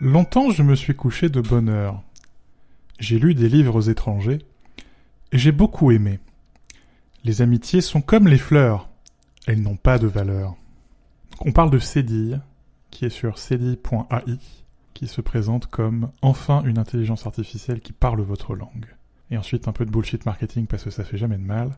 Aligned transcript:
Longtemps 0.00 0.50
je 0.50 0.62
me 0.62 0.74
suis 0.74 0.94
couché 0.94 1.30
de 1.30 1.40
bonne 1.40 1.70
heure. 1.70 2.02
J'ai 2.98 3.18
lu 3.18 3.34
des 3.34 3.48
livres 3.48 3.88
étrangers, 3.88 4.40
et 5.32 5.38
j'ai 5.38 5.52
beaucoup 5.52 5.90
aimé. 5.90 6.18
Les 7.24 7.40
amitiés 7.40 7.80
sont 7.80 8.02
comme 8.02 8.28
les 8.28 8.38
fleurs, 8.38 8.90
elles 9.46 9.62
n'ont 9.62 9.76
pas 9.76 9.98
de 9.98 10.06
valeur. 10.06 10.54
On 11.40 11.52
parle 11.52 11.70
de 11.70 11.78
Cédille, 11.78 12.42
qui 12.90 13.06
est 13.06 13.10
sur 13.10 13.38
cédille.ai, 13.38 14.38
qui 14.92 15.06
se 15.06 15.22
présente 15.22 15.66
comme 15.66 16.10
enfin 16.20 16.62
une 16.64 16.78
intelligence 16.78 17.26
artificielle 17.26 17.80
qui 17.80 17.92
parle 17.92 18.20
votre 18.20 18.54
langue. 18.54 18.86
Et 19.30 19.38
ensuite 19.38 19.66
un 19.66 19.72
peu 19.72 19.86
de 19.86 19.90
bullshit 19.90 20.26
marketing 20.26 20.66
parce 20.66 20.84
que 20.84 20.90
ça 20.90 21.04
fait 21.04 21.18
jamais 21.18 21.38
de 21.38 21.42
mal. 21.42 21.70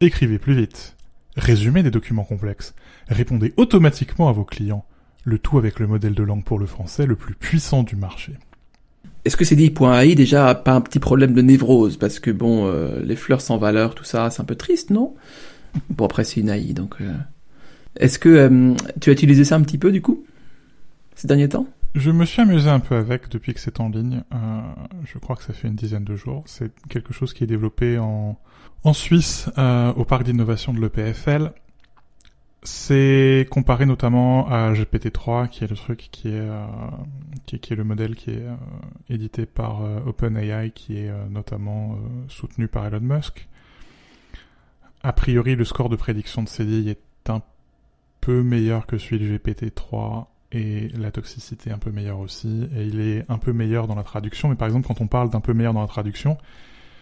Écrivez 0.00 0.38
plus 0.38 0.54
vite. 0.54 0.96
Résumez 1.36 1.82
des 1.82 1.90
documents 1.90 2.24
complexes. 2.24 2.74
Répondez 3.08 3.54
automatiquement 3.56 4.28
à 4.28 4.32
vos 4.32 4.44
clients. 4.44 4.84
Le 5.24 5.38
tout 5.38 5.58
avec 5.58 5.78
le 5.80 5.86
modèle 5.86 6.14
de 6.14 6.22
langue 6.22 6.44
pour 6.44 6.58
le 6.58 6.66
français 6.66 7.06
le 7.06 7.16
plus 7.16 7.34
puissant 7.34 7.82
du 7.82 7.96
marché. 7.96 8.32
Est-ce 9.24 9.36
que 9.36 9.44
Cédille.ai 9.44 10.14
déjà 10.14 10.48
a 10.48 10.54
pas 10.54 10.72
un 10.74 10.80
petit 10.80 10.98
problème 10.98 11.34
de 11.34 11.42
névrose? 11.42 11.98
Parce 11.98 12.18
que 12.20 12.30
bon, 12.30 12.66
euh, 12.66 13.02
les 13.04 13.16
fleurs 13.16 13.42
sans 13.42 13.58
valeur, 13.58 13.94
tout 13.94 14.04
ça, 14.04 14.30
c'est 14.30 14.40
un 14.40 14.46
peu 14.46 14.54
triste, 14.56 14.90
non? 14.90 15.14
Bon 15.90 16.06
après 16.06 16.24
c'est 16.24 16.40
une 16.40 16.48
AI, 16.48 16.72
donc... 16.72 16.96
euh, 17.00 17.12
Est-ce 17.96 18.18
que 18.18 18.28
euh, 18.28 18.74
tu 19.00 19.10
as 19.10 19.12
utilisé 19.12 19.44
ça 19.44 19.56
un 19.56 19.62
petit 19.62 19.78
peu 19.78 19.92
du 19.92 20.00
coup 20.02 20.24
Ces 21.14 21.28
derniers 21.28 21.48
temps? 21.48 21.66
Je 21.94 22.10
me 22.10 22.24
suis 22.24 22.40
amusé 22.40 22.70
un 22.70 22.80
peu 22.80 22.94
avec 22.96 23.28
depuis 23.28 23.52
que 23.52 23.60
c'est 23.60 23.78
en 23.80 23.88
ligne. 23.88 24.22
Euh, 24.32 24.60
je 25.04 25.18
crois 25.18 25.36
que 25.36 25.42
ça 25.42 25.52
fait 25.52 25.68
une 25.68 25.74
dizaine 25.74 26.04
de 26.04 26.16
jours. 26.16 26.44
C'est 26.46 26.70
quelque 26.88 27.12
chose 27.12 27.34
qui 27.34 27.44
est 27.44 27.48
développé 27.48 27.98
en, 27.98 28.38
en 28.84 28.92
Suisse 28.92 29.48
euh, 29.58 29.92
au 29.94 30.04
parc 30.04 30.22
d'innovation 30.22 30.72
de 30.72 30.80
l'EPFL. 30.80 31.52
C'est 32.62 33.46
comparé 33.50 33.86
notamment 33.86 34.46
à 34.48 34.72
GPT-3, 34.74 35.48
qui 35.48 35.64
est 35.64 35.66
le 35.70 35.76
truc 35.76 36.08
qui 36.12 36.28
est, 36.28 36.32
euh, 36.34 36.66
qui, 37.46 37.56
est- 37.56 37.72
est 37.72 37.74
le 37.74 37.84
modèle 37.84 38.14
qui 38.14 38.30
est 38.32 38.42
euh, 38.42 38.54
édité 39.08 39.46
par 39.46 39.82
euh, 39.82 40.00
OpenAI, 40.04 40.70
qui 40.74 40.98
est 40.98 41.08
euh, 41.08 41.26
notamment 41.30 41.92
euh, 41.94 41.96
soutenu 42.28 42.68
par 42.68 42.84
Elon 42.86 43.00
Musk. 43.00 43.48
A 45.02 45.12
priori, 45.14 45.56
le 45.56 45.64
score 45.64 45.88
de 45.88 45.96
prédiction 45.96 46.42
de 46.42 46.48
CDI 46.48 46.90
est 46.90 47.30
un 47.30 47.40
peu 48.20 48.42
meilleur 48.42 48.86
que 48.86 48.98
celui 48.98 49.18
de 49.26 49.38
GPT-3 49.38 50.26
et 50.52 50.88
la 50.88 51.10
toxicité 51.10 51.70
un 51.70 51.78
peu 51.78 51.90
meilleure 51.90 52.18
aussi. 52.18 52.68
Et 52.76 52.84
il 52.84 53.00
est 53.00 53.24
un 53.30 53.38
peu 53.38 53.54
meilleur 53.54 53.86
dans 53.86 53.94
la 53.94 54.02
traduction, 54.02 54.50
mais 54.50 54.56
par 54.56 54.68
exemple, 54.68 54.86
quand 54.86 55.00
on 55.00 55.06
parle 55.06 55.30
d'un 55.30 55.40
peu 55.40 55.54
meilleur 55.54 55.72
dans 55.72 55.80
la 55.80 55.86
traduction, 55.86 56.36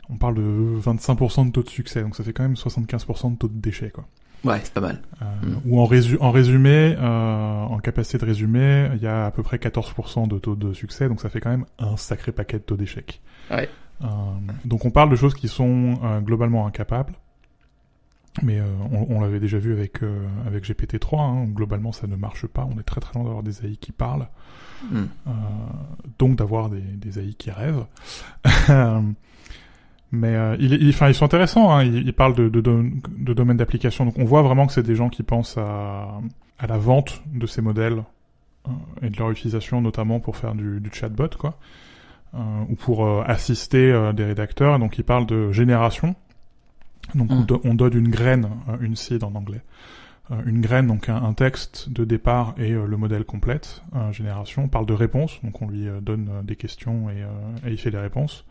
on 0.09 0.17
parle 0.17 0.37
de 0.37 0.79
25% 0.81 1.47
de 1.47 1.51
taux 1.53 1.65
de 1.65 1.69
succès, 1.69 2.03
donc 2.03 2.15
ça 2.15 2.23
fait 2.23 2.33
quand 2.33 2.45
même 2.45 2.55
75% 2.55 3.33
de 3.33 3.37
taux 3.39 3.49
de 3.49 3.59
déchet, 3.61 3.91
quoi. 3.91 4.07
Ouais, 4.45 4.61
c'est 4.63 4.73
pas 4.73 4.81
mal. 4.81 5.03
Euh, 5.23 5.25
Mm. 5.43 5.61
Ou 5.67 5.81
en, 5.81 5.87
résu- 5.87 6.17
en 6.21 6.31
résumé, 6.31 6.97
euh, 6.99 7.63
en 7.65 7.79
capacité 7.79 8.19
de 8.19 8.25
résumé, 8.25 8.89
il 8.95 9.03
y 9.03 9.07
a 9.07 9.27
à 9.27 9.31
peu 9.31 9.43
près 9.43 9.57
14% 9.59 10.27
de 10.29 10.39
taux 10.39 10.57
de 10.57 10.73
succès, 10.73 11.09
donc 11.09 11.21
ça 11.21 11.29
fait 11.29 11.41
quand 11.41 11.51
même 11.51 11.65
un 11.79 11.97
sacré 11.97 12.33
paquet 12.33 12.59
de 12.59 12.63
taux 12.65 12.77
d'échec. 12.77 13.21
Ouais. 13.51 13.69
Euh, 14.03 14.07
donc 14.65 14.85
on 14.85 14.91
parle 14.91 15.11
de 15.11 15.17
choses 15.17 15.35
qui 15.35 15.49
sont 15.49 15.95
globalement 16.23 16.67
incapables, 16.67 17.15
mais 18.43 18.61
on, 18.93 19.17
on 19.17 19.21
l'avait 19.21 19.41
déjà 19.41 19.59
vu 19.59 19.73
avec 19.73 20.01
avec 20.47 20.65
GPT-3. 20.65 21.21
hein, 21.21 21.45
globalement, 21.47 21.91
ça 21.93 22.07
ne 22.07 22.15
marche 22.17 22.47
pas. 22.47 22.65
On 22.73 22.79
est 22.79 22.85
très 22.85 23.01
très 23.01 23.15
loin 23.15 23.25
d'avoir 23.25 23.43
des 23.43 23.65
AI 23.67 23.77
qui 23.77 23.91
parlent, 23.93 24.29
euh, 24.95 25.05
donc 26.21 26.37
d'avoir 26.37 26.71
des, 26.71 26.81
des 26.81 27.19
AI 27.19 27.35
qui 27.35 27.51
rêvent. 27.51 27.87
Mais 30.11 30.35
euh, 30.37 30.57
il, 30.59 30.73
il- 30.75 30.89
enfin, 30.91 31.09
ils 31.09 31.15
sont 31.15 31.25
intéressants. 31.27 31.71
Hein. 31.71 31.85
Ils, 31.85 32.07
ils 32.07 32.13
parlent 32.15 32.35
de, 32.35 32.49
de, 32.49 32.61
de, 32.61 32.91
de 33.19 33.35
domaines 33.35 33.59
d'application. 33.59 34.05
Donc 34.07 34.19
on 34.19 34.25
voit 34.25 34.43
vraiment 34.43 34.67
que 34.67 34.73
c'est 34.73 34.83
des 34.83 34.95
gens 34.95 35.09
qui 35.11 35.23
pensent 35.23 35.59
à, 35.59 36.09
à 36.59 36.67
la 36.67 36.79
vente 36.79 37.23
de 37.33 37.47
ces 37.47 37.61
modèles 37.63 38.03
euh, 38.67 38.71
et 39.03 39.11
de 39.11 39.17
leur 39.19 39.31
utilisation, 39.31 39.81
notamment 39.83 40.19
pour 40.21 40.37
faire 40.37 40.55
du, 40.55 40.81
du 40.81 40.91
chatbot, 40.93 41.29
quoi, 41.39 41.59
euh, 42.35 42.39
ou 42.71 42.75
pour 42.75 43.05
euh, 43.07 43.23
assister 43.27 43.93
euh, 43.93 44.13
des 44.13 44.25
rédacteurs. 44.25 44.77
Et 44.77 44.79
donc 44.79 44.97
ils 44.99 45.05
parlent 45.05 45.27
de 45.27 45.53
génération. 45.53 46.15
Donc 47.15 47.31
on, 47.31 47.41
Mm. 47.41 47.47
do- 47.47 47.61
on 47.65 47.75
donne 47.75 47.95
une 47.95 48.09
graine, 48.09 48.49
euh, 48.69 48.77
une 48.81 48.97
seed 48.97 49.25
en 49.25 49.35
anglais. 49.35 49.61
Euh, 50.31 50.37
une 50.47 50.61
graine, 50.61 50.87
donc 50.87 51.09
un, 51.11 51.17
un 51.23 51.33
texte 51.35 51.91
de 51.91 52.05
départ 52.05 52.55
et 52.59 52.71
le 52.73 52.97
modèle 52.97 53.25
complète, 53.25 53.83
euh, 53.95 54.11
génération. 54.13 54.65
On 54.65 54.69
parle 54.69 54.85
de 54.87 54.93
réponse, 54.95 55.39
donc 55.43 55.61
on 55.63 55.69
lui 55.69 55.87
donne 56.03 56.29
des 56.45 56.57
questions 56.57 57.09
et, 57.11 57.23
euh, 57.23 57.27
et 57.69 57.73
il 57.73 57.79
fait 57.79 57.91
des 57.91 57.99
réponses. 57.99 58.45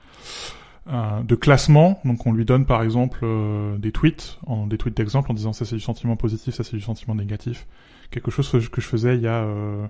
Euh, 0.89 1.21
de 1.21 1.35
classement, 1.35 1.99
donc 2.05 2.25
on 2.25 2.31
lui 2.31 2.45
donne 2.45 2.65
par 2.65 2.81
exemple 2.81 3.19
euh, 3.23 3.77
des 3.77 3.91
tweets, 3.91 4.39
en, 4.45 4.67
des 4.67 4.77
tweets 4.77 4.95
d'exemple 4.95 5.31
en 5.31 5.33
disant 5.33 5.51
ça 5.51 5.65
c'est 5.65 5.75
du 5.75 5.81
sentiment 5.81 6.15
positif, 6.15 6.55
ça 6.55 6.63
c'est 6.63 6.77
du 6.77 6.81
sentiment 6.81 7.13
négatif. 7.13 7.67
Quelque 8.09 8.31
chose 8.31 8.49
que 8.49 8.59
je, 8.59 8.87
faisais 8.87 9.17
il 9.17 9.21
y 9.21 9.27
a 9.27 9.43
euh, 9.43 9.85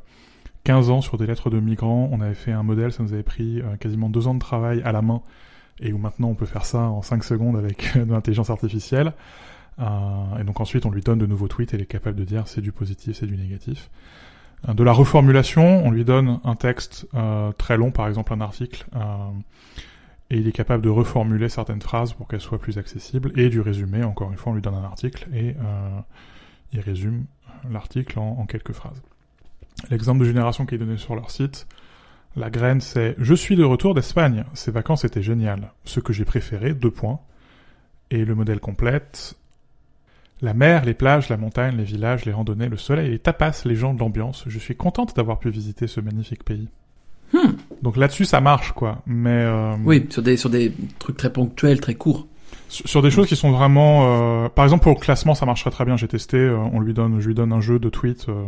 15 0.64 0.90
ans 0.90 1.02
sur 1.02 1.18
des 1.18 1.28
lettres 1.28 1.52
de 1.52 1.60
migrants. 1.60 2.10
On 2.12 2.20
avait 2.20 2.34
fait 2.34 2.52
un 2.52 2.64
modèle, 2.64 2.92
ça 2.92 3.04
nous 3.04 3.14
avait 3.14 3.22
pris 3.22 3.62
euh, 3.62 3.76
quasiment 3.76 4.10
deux 4.10 4.28
ans 4.28 4.34
de 4.34 4.40
travail 4.40 4.82
à 4.84 4.92
la 4.92 5.04
main 5.04 5.22
et 5.80 5.94
où 5.94 6.00
maintenant 6.00 6.30
on 6.30 6.36
peut 6.36 6.48
faire 6.48 6.66
ça 6.66 6.80
en 6.80 7.04
5 7.04 7.24
secondes 7.24 7.56
avec 7.56 7.96
de 7.98 8.12
l'intelligence 8.12 8.50
artificielle. 8.50 9.14
Euh, 9.80 10.40
et 10.40 10.44
donc 10.44 10.60
ensuite 10.60 10.88
on 10.88 10.92
lui 10.92 11.02
donne 11.02 11.20
de 11.20 11.28
nouveaux 11.28 11.48
tweets 11.48 11.76
et 11.76 11.78
il 11.78 11.84
est 11.84 11.86
capable 11.86 12.18
de 12.18 12.24
dire 12.24 12.48
c'est 12.48 12.62
du 12.62 12.72
positif, 12.72 13.18
c'est 13.20 13.28
du 13.28 13.38
négatif. 13.38 13.92
Euh, 14.68 14.74
De 14.74 14.84
la 14.84 14.92
reformulation, 14.92 15.86
on 15.86 15.92
lui 15.92 16.06
donne 16.06 16.40
un 16.44 16.56
texte 16.56 17.08
euh, 17.14 17.52
très 17.54 17.78
long, 17.78 17.92
par 17.92 18.08
exemple 18.08 18.34
un 18.34 18.42
article, 18.42 18.86
euh, 18.96 19.00
et 20.30 20.38
il 20.38 20.48
est 20.48 20.52
capable 20.52 20.84
de 20.84 20.90
reformuler 20.90 21.50
certaines 21.50 21.82
phrases 21.82 22.14
pour 22.14 22.28
qu'elles 22.28 22.42
soient 22.42 22.60
plus 22.60 22.78
accessibles, 22.78 23.32
et 23.40 23.50
du 23.50 23.62
résumé, 23.62 24.04
encore 24.04 24.32
une 24.32 24.38
fois 24.38 24.52
on 24.52 24.56
lui 24.56 24.62
donne 24.62 24.76
un 24.76 24.84
article 24.84 25.28
et 25.34 25.56
euh, 25.60 26.00
il 26.74 26.80
résume 26.82 27.26
l'article 27.70 28.20
en, 28.20 28.46
quelques 28.46 28.74
phrases. 28.74 29.02
L'exemple 29.90 30.20
de 30.20 30.26
génération 30.26 30.66
qui 30.66 30.76
est 30.76 30.78
donné 30.78 30.98
sur 30.98 31.16
leur 31.16 31.32
site, 31.32 31.68
la 32.36 32.50
graine 32.50 32.82
c'est 32.82 33.16
«Je 33.18 33.34
suis 33.34 33.56
de 33.56 33.64
retour 33.64 33.94
d'Espagne, 33.94 34.44
ces 34.54 34.72
vacances 34.72 35.06
étaient 35.06 35.24
géniales, 35.24 35.72
ce 35.86 36.00
que 36.00 36.14
j'ai 36.14 36.26
préféré, 36.26 36.74
deux 36.74 36.92
points». 36.92 37.20
Et 38.10 38.24
le 38.24 38.36
modèle 38.36 38.62
complète, 38.62 39.36
la 40.42 40.54
mer, 40.54 40.86
les 40.86 40.94
plages, 40.94 41.30
la 41.30 41.38
montagne, 41.38 41.76
les 41.76 41.84
villages, 41.84 42.26
les 42.26 42.32
randonnées, 42.32 42.70
le 42.70 42.78
soleil, 42.78 43.10
les 43.10 43.20
tapas, 43.20 43.64
les 43.66 43.76
gens 43.76 43.94
de 43.94 44.00
l'ambiance. 44.00 44.44
Je 44.48 44.60
suis 44.60 44.76
contente 44.76 45.16
d'avoir 45.16 45.40
pu 45.40 45.50
visiter 45.50 45.88
ce 45.88 46.00
magnifique 46.00 46.44
pays. 46.44 46.70
Hmm. 47.34 47.58
Donc 47.88 47.96
là-dessus, 47.96 48.26
ça 48.26 48.42
marche, 48.42 48.74
quoi. 48.74 49.02
Mais 49.06 49.30
euh, 49.30 49.74
Oui, 49.86 50.08
sur 50.10 50.22
des, 50.22 50.36
sur 50.36 50.50
des 50.50 50.74
trucs 51.00 51.16
très 51.16 51.32
ponctuels, 51.32 51.80
très 51.80 51.96
courts. 51.96 52.28
sur 52.68 52.86
sur 52.90 53.02
des 53.02 53.10
choses 53.12 53.28
qui 53.28 53.38
sont 53.38 53.52
vraiment, 53.52 54.44
euh, 54.46 54.50
par 54.50 54.66
exemple 54.66 54.84
pour 54.84 54.94
le 54.94 55.00
classement, 55.00 55.34
ça 55.36 55.46
marcherait 55.46 55.72
très 55.72 55.86
bien. 55.86 55.96
J'ai 55.96 56.10
testé. 56.10 56.36
euh, 56.36 56.58
on 56.74 56.82
lui 56.82 56.94
donne, 56.94 57.22
je 57.22 57.28
lui 57.30 57.34
donne 57.34 57.54
un 57.54 57.62
jeu 57.62 57.80
de 57.80 57.88
tweets 57.88 58.28
euh, 58.28 58.44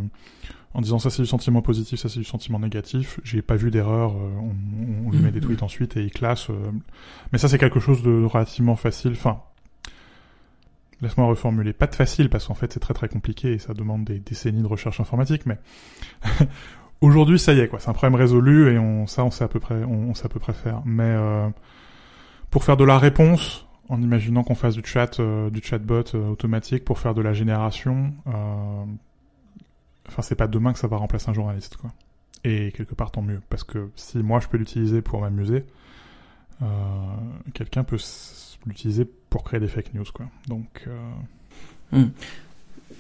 en 0.73 0.81
disant 0.81 0.99
ça 0.99 1.09
c'est 1.09 1.21
du 1.21 1.25
sentiment 1.27 1.61
positif, 1.61 1.99
ça 2.01 2.09
c'est 2.09 2.19
du 2.19 2.25
sentiment 2.25 2.59
négatif. 2.59 3.21
J'ai 3.23 3.41
pas 3.41 3.55
vu 3.55 3.71
d'erreur. 3.71 4.11
euh, 4.11 4.29
on, 4.41 5.07
on 5.07 5.11
lui 5.11 5.19
met 5.19 5.31
des 5.31 5.39
Mhm. 5.39 5.45
tweets 5.45 5.63
ensuite 5.63 5.95
et 5.95 6.01
il 6.03 6.11
classe. 6.11 6.49
euh, 6.49 6.55
mais 7.31 7.37
ça 7.39 7.47
c'est 7.47 7.57
quelque 7.59 7.79
chose 7.79 8.03
de 8.03 8.25
relativement 8.25 8.75
facile. 8.75 9.13
Enfin, 9.13 9.39
laisse-moi 11.01 11.27
reformuler. 11.27 11.71
Pas 11.71 11.87
de 11.87 11.95
facile 11.95 12.29
parce 12.29 12.45
qu'en 12.47 12.55
fait 12.55 12.73
c'est 12.73 12.81
très 12.81 12.93
très 12.93 13.07
compliqué 13.07 13.53
et 13.53 13.57
ça 13.59 13.73
demande 13.73 14.03
des 14.03 14.19
décennies 14.19 14.63
de 14.63 14.67
recherche 14.67 14.99
informatique. 14.99 15.45
Mais 15.45 15.57
aujourd'hui 17.01 17.39
ça 17.39 17.53
y 17.53 17.59
est 17.59 17.67
quoi. 17.67 17.79
C'est 17.79 17.89
un 17.89 17.93
problème 17.93 18.15
résolu 18.19 18.73
et 18.73 18.77
on 18.79 19.07
ça 19.07 19.23
on 19.23 19.31
sait 19.31 19.43
à 19.43 19.47
peu 19.47 19.59
près 19.59 19.83
on, 19.83 20.13
sait 20.13 20.25
à 20.25 20.29
peu 20.29 20.39
près 20.39 20.53
faire. 20.53 20.81
Mais 20.85 21.03
euh, 21.03 21.49
pour 22.49 22.63
faire 22.63 22.77
de 22.77 22.83
la 22.83 22.97
réponse 22.97 23.65
en 23.89 24.01
imaginant 24.01 24.43
qu'on 24.43 24.55
fasse 24.55 24.75
du 24.75 24.85
chat, 24.85 25.19
euh, 25.19 25.49
du 25.49 25.61
chatbot 25.63 26.03
euh, 26.13 26.29
automatique 26.29 26.85
pour 26.85 26.99
faire 26.99 27.13
de 27.13 27.21
la 27.21 27.33
génération. 27.33 28.13
euh, 28.27 28.85
Enfin, 30.07 30.23
c'est 30.23 30.35
pas 30.35 30.47
demain 30.47 30.73
que 30.73 30.79
ça 30.79 30.87
va 30.87 30.97
remplacer 30.97 31.29
un 31.29 31.33
journaliste, 31.33 31.77
quoi. 31.77 31.91
Et 32.43 32.71
quelque 32.71 32.95
part, 32.95 33.11
tant 33.11 33.21
mieux, 33.21 33.41
parce 33.49 33.63
que 33.63 33.91
si 33.95 34.17
moi 34.17 34.39
je 34.39 34.47
peux 34.47 34.57
l'utiliser 34.57 35.03
pour 35.03 35.21
m'amuser, 35.21 35.65
quelqu'un 37.53 37.83
peut 37.83 37.97
l'utiliser 38.65 39.05
pour 39.29 39.43
créer 39.43 39.59
des 39.59 39.67
fake 39.67 39.93
news, 39.93 40.05
quoi. 40.11 40.25
Donc, 40.47 40.87
euh, 40.87 42.05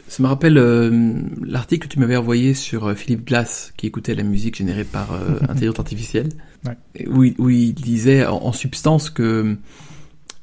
Ça 0.07 0.23
me 0.23 0.27
rappelle 0.27 0.57
euh, 0.57 1.13
l'article 1.45 1.87
que 1.87 1.93
tu 1.93 1.99
m'avais 1.99 2.15
envoyé 2.17 2.53
sur 2.55 2.87
euh, 2.87 2.95
Philippe 2.95 3.27
Glass, 3.27 3.73
qui 3.77 3.85
écoutait 3.87 4.15
la 4.15 4.23
musique 4.23 4.55
générée 4.55 4.83
par 4.83 5.13
euh, 5.13 5.39
intelligence 5.47 5.79
artificielle, 5.79 6.29
Ouais. 6.65 7.07
Où, 7.07 7.23
il, 7.23 7.35
où 7.37 7.49
il 7.49 7.73
disait 7.73 8.25
en, 8.25 8.35
en 8.43 8.51
substance 8.51 9.09
que 9.09 9.55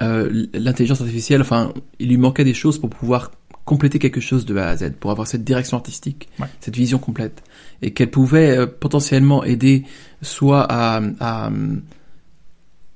euh, 0.00 0.46
l'intelligence 0.54 1.00
artificielle, 1.02 1.42
enfin, 1.42 1.74
il 1.98 2.08
lui 2.08 2.16
manquait 2.16 2.44
des 2.44 2.54
choses 2.54 2.78
pour 2.80 2.88
pouvoir 2.88 3.32
compléter 3.66 3.98
quelque 3.98 4.20
chose 4.20 4.46
de 4.46 4.56
A 4.56 4.68
à 4.68 4.76
Z, 4.76 4.92
pour 4.98 5.10
avoir 5.10 5.26
cette 5.26 5.44
direction 5.44 5.76
artistique, 5.76 6.28
Ouais. 6.40 6.46
cette 6.60 6.74
vision 6.76 6.98
complète, 6.98 7.42
et 7.82 7.90
qu'elle 7.92 8.10
pouvait 8.10 8.66
potentiellement 8.66 9.44
aider 9.44 9.82
soit 10.22 10.62
à, 10.70 11.02
à 11.20 11.50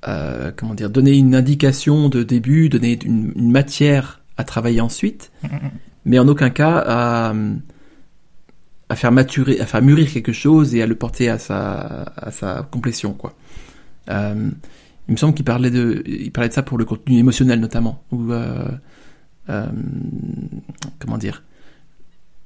euh, 0.08 0.50
comment 0.56 0.75
dire, 0.75 0.88
donner 0.88 1.17
une 1.17 1.35
indication 1.35 2.08
de 2.08 2.23
début, 2.23 2.69
donner 2.69 2.99
une, 3.05 3.32
une 3.37 3.50
matière 3.50 4.23
à 4.37 4.44
travailler 4.44 4.81
ensuite, 4.81 5.31
mais 6.10 6.18
en 6.18 6.26
aucun 6.26 6.50
cas 6.50 6.82
à, 6.84 7.32
à 8.88 8.96
faire 8.96 9.12
maturer, 9.12 9.60
à 9.60 9.66
faire 9.66 9.80
mûrir 9.80 10.12
quelque 10.12 10.32
chose 10.32 10.74
et 10.74 10.82
à 10.82 10.86
le 10.86 10.96
porter 10.96 11.28
à 11.28 11.38
sa, 11.38 12.12
à 12.16 12.32
sa 12.32 12.66
complétion, 12.68 13.12
quoi. 13.12 13.32
Euh, 14.10 14.50
il 15.06 15.12
me 15.12 15.16
semble 15.16 15.34
qu'il 15.34 15.44
parlait 15.44 15.70
de, 15.70 16.02
il 16.06 16.32
parlait 16.32 16.48
de 16.48 16.54
ça 16.54 16.64
pour 16.64 16.78
le 16.78 16.84
contenu 16.84 17.16
émotionnel 17.18 17.60
notamment, 17.60 18.02
ou 18.10 18.32
euh, 18.32 18.66
euh, 19.50 19.66
comment 20.98 21.16
dire, 21.16 21.44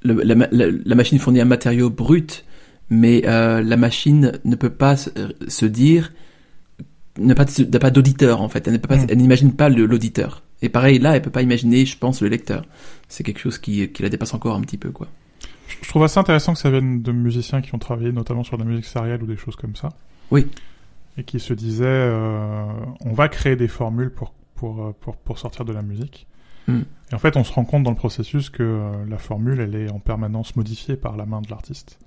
le- 0.02 0.22
la, 0.22 0.34
ma- 0.34 0.48
la- 0.52 0.70
la 0.70 0.94
machine 0.94 1.18
fournit 1.18 1.40
un 1.40 1.46
matériau 1.46 1.88
brut, 1.88 2.44
mais 2.90 3.22
la 3.22 3.76
machine 3.78 4.32
ne 4.44 4.56
peut 4.56 4.70
pas 4.84 4.96
se 4.96 5.64
dire 5.64 6.12
n'a 7.18 7.34
pas, 7.34 7.46
pas 7.80 7.90
d'auditeur 7.90 8.42
en 8.42 8.50
fait. 8.50 8.68
Elle 8.68 8.80
hmm. 8.80 9.14
n'imagine 9.16 9.52
pas, 9.52 9.70
l'auditeur. 9.70 10.42
Et 10.64 10.70
pareil, 10.70 10.98
là, 10.98 11.14
elle 11.14 11.20
peut 11.20 11.30
pas 11.30 11.42
imaginer, 11.42 11.84
je 11.84 11.98
pense, 11.98 12.22
le 12.22 12.28
lecteur. 12.28 12.64
C'est 13.08 13.22
quelque 13.22 13.38
chose 13.38 13.58
qui, 13.58 13.86
qui 13.92 14.02
la 14.02 14.08
dépasse 14.08 14.32
encore 14.32 14.56
un 14.56 14.62
petit 14.62 14.78
peu, 14.78 14.90
quoi. 14.90 15.08
Je 15.82 15.88
trouve 15.90 16.04
assez 16.04 16.18
intéressant 16.18 16.54
que 16.54 16.58
ça 16.58 16.70
vienne 16.70 17.02
de 17.02 17.12
musiciens 17.12 17.60
qui 17.60 17.74
ont 17.74 17.78
travaillé 17.78 18.12
notamment 18.12 18.44
sur 18.44 18.56
la 18.56 18.64
musique 18.64 18.86
sérielle 18.86 19.22
ou 19.22 19.26
des 19.26 19.36
choses 19.36 19.56
comme 19.56 19.76
ça. 19.76 19.90
Oui. 20.30 20.46
Et 21.18 21.24
qui 21.24 21.38
se 21.38 21.52
disaient, 21.52 21.84
euh, 21.84 22.64
on 23.04 23.12
va 23.12 23.28
créer 23.28 23.56
des 23.56 23.68
formules 23.68 24.10
pour, 24.10 24.32
pour, 24.54 24.82
euh, 24.82 24.96
pour, 24.98 25.18
pour 25.18 25.38
sortir 25.38 25.66
de 25.66 25.72
la 25.74 25.82
musique. 25.82 26.26
Hmm. 26.66 26.80
Et 27.12 27.14
en 27.14 27.18
fait, 27.18 27.36
on 27.36 27.44
se 27.44 27.52
rend 27.52 27.66
compte 27.66 27.82
dans 27.82 27.90
le 27.90 27.96
processus 27.96 28.48
que 28.48 28.62
euh, 28.62 29.04
la 29.06 29.18
formule, 29.18 29.60
elle 29.60 29.74
est 29.74 29.90
en 29.90 29.98
permanence 29.98 30.56
modifiée 30.56 30.96
par 30.96 31.18
la 31.18 31.26
main 31.26 31.42
de 31.42 31.50
l'artiste. 31.50 31.98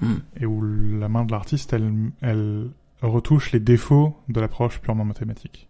Hmm. 0.00 0.18
Et 0.40 0.46
où 0.46 0.62
la 0.62 1.08
main 1.08 1.24
de 1.24 1.32
l'artiste, 1.32 1.72
elle, 1.72 1.92
elle, 2.20 2.68
retouche 3.02 3.52
les 3.52 3.60
défauts 3.60 4.16
de 4.28 4.40
l'approche 4.40 4.78
purement 4.78 5.04
mathématique. 5.04 5.67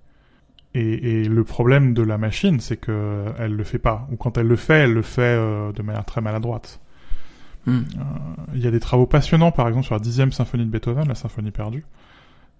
Et, 0.75 1.23
et, 1.23 1.25
le 1.25 1.44
problème 1.44 1.94
de 1.94 2.03
la 2.03 2.19
machine, 2.19 2.61
c'est 2.61 2.76
que 2.76 3.25
elle 3.38 3.55
le 3.55 3.65
fait 3.65 3.79
pas. 3.79 4.06
Ou 4.12 4.17
quand 4.17 4.37
elle 4.37 4.47
le 4.47 4.56
fait, 4.56 4.81
elle 4.81 4.93
le 4.93 5.03
fait 5.03 5.23
euh, 5.23 5.73
de 5.73 5.82
manière 5.82 6.05
très 6.05 6.20
maladroite. 6.20 6.81
Hmm. 7.67 7.79
Euh, 7.79 8.03
il 8.55 8.61
y 8.62 8.67
a 8.67 8.70
des 8.70 8.81
travaux 8.81 9.06
passionnants, 9.06 9.50
par 9.50 9.67
exemple, 9.69 9.87
sur 9.87 9.94
la 9.94 10.00
dixième 10.00 10.31
symphonie 10.31 10.65
de 10.65 10.70
Beethoven, 10.70 11.09
la 11.09 11.15
symphonie 11.15 11.50
perdue. 11.50 11.85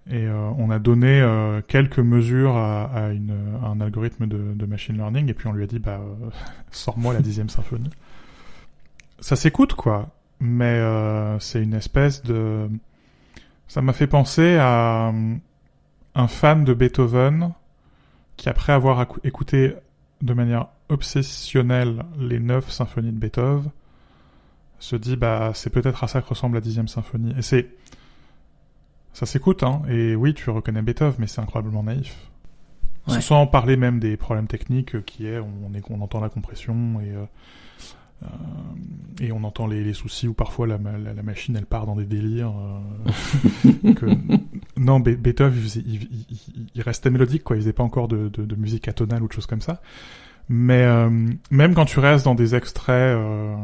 Et 0.09 0.25
euh, 0.25 0.49
on 0.57 0.71
a 0.71 0.79
donné 0.79 1.23
quelques 1.67 1.99
mesures 1.99 2.57
à, 2.57 2.85
à, 2.85 3.09
une, 3.09 3.35
à, 3.63 3.67
un 3.67 3.79
algorithme 3.79 4.25
de, 4.25 4.53
de, 4.55 4.65
machine 4.65 4.97
learning, 4.97 5.29
et 5.29 5.33
puis 5.35 5.47
on 5.47 5.53
lui 5.53 5.63
a 5.63 5.67
dit, 5.67 5.79
bah, 5.79 6.01
sors-moi 6.71 7.13
la 7.13 7.21
dixième 7.21 7.49
symphonie. 7.49 7.91
Ça 9.19 9.35
s'écoute, 9.35 9.75
quoi. 9.75 10.09
Mais 10.39 10.81
c'est 11.39 11.61
une 11.61 11.73
espèce 11.73 12.23
de 12.23 12.69
ça 13.69 13.83
m'a 13.83 13.93
fait 13.93 14.07
penser 14.07 14.57
à 14.57 15.09
euh, 15.09 15.35
un 16.15 16.27
fan 16.27 16.65
de 16.65 16.73
Beethoven 16.73 17.53
qui, 18.39 18.47
après 18.47 18.71
avoir 18.71 19.05
écouté 19.25 19.75
de 20.21 20.33
manière 20.33 20.67
obsessionnelle 20.87 22.03
les 22.17 22.39
neuf 22.39 22.71
symphonies 22.71 23.11
de 23.11 23.17
Beethoven, 23.17 23.69
se 24.79 24.95
dit 24.95 25.17
bah 25.17 25.51
c'est 25.53 25.69
peut-être 25.69 26.05
à 26.05 26.07
ça 26.07 26.21
que 26.21 26.29
ressemble 26.29 26.55
la 26.55 26.61
dixième 26.61 26.87
symphonie. 26.87 27.33
Et 27.37 27.41
c'est 27.41 27.67
ça 29.11 29.25
s'écoute, 29.25 29.63
hein. 29.63 29.81
Et 29.89 30.15
oui, 30.15 30.33
tu 30.33 30.49
reconnais 30.49 30.81
Beethoven, 30.81 31.15
mais 31.19 31.27
c'est 31.27 31.41
incroyablement 31.41 31.83
naïf. 31.83 32.15
Sans 33.07 33.45
parler 33.45 33.75
même 33.75 33.99
des 33.99 34.15
problèmes 34.15 34.47
techniques 34.47 35.03
qui 35.03 35.27
est 35.27 35.39
on, 35.39 35.73
est, 35.73 35.81
on 35.89 35.99
entend 35.99 36.21
la 36.21 36.29
compression 36.29 37.01
et 37.01 37.11
euh, 37.11 37.17
euh, 37.19 37.25
et 39.21 39.31
on 39.31 39.43
entend 39.43 39.67
les, 39.67 39.83
les, 39.83 39.93
soucis 39.93 40.27
où 40.27 40.33
parfois 40.33 40.67
la, 40.67 40.77
la, 40.77 41.13
la, 41.13 41.23
machine 41.23 41.55
elle 41.55 41.65
part 41.65 41.85
dans 41.85 41.95
des 41.95 42.05
délires. 42.05 42.53
Euh, 42.57 43.93
que... 43.93 44.05
Non, 44.77 44.99
Beethoven 44.99 45.61
il, 45.75 46.03
il, 46.03 46.69
il, 46.73 46.81
restait 46.81 47.09
mélodique 47.09 47.43
quoi, 47.43 47.55
il 47.55 47.59
faisait 47.59 47.73
pas 47.73 47.83
encore 47.83 48.07
de, 48.07 48.29
de, 48.29 48.45
de, 48.45 48.55
musique 48.55 48.87
atonale 48.87 49.23
ou 49.23 49.27
de 49.27 49.33
choses 49.33 49.45
comme 49.45 49.61
ça. 49.61 49.81
Mais 50.47 50.83
euh, 50.83 51.09
même 51.51 51.75
quand 51.75 51.85
tu 51.85 51.99
restes 51.99 52.25
dans 52.25 52.35
des 52.35 52.55
extraits 52.55 53.15
euh, 53.15 53.55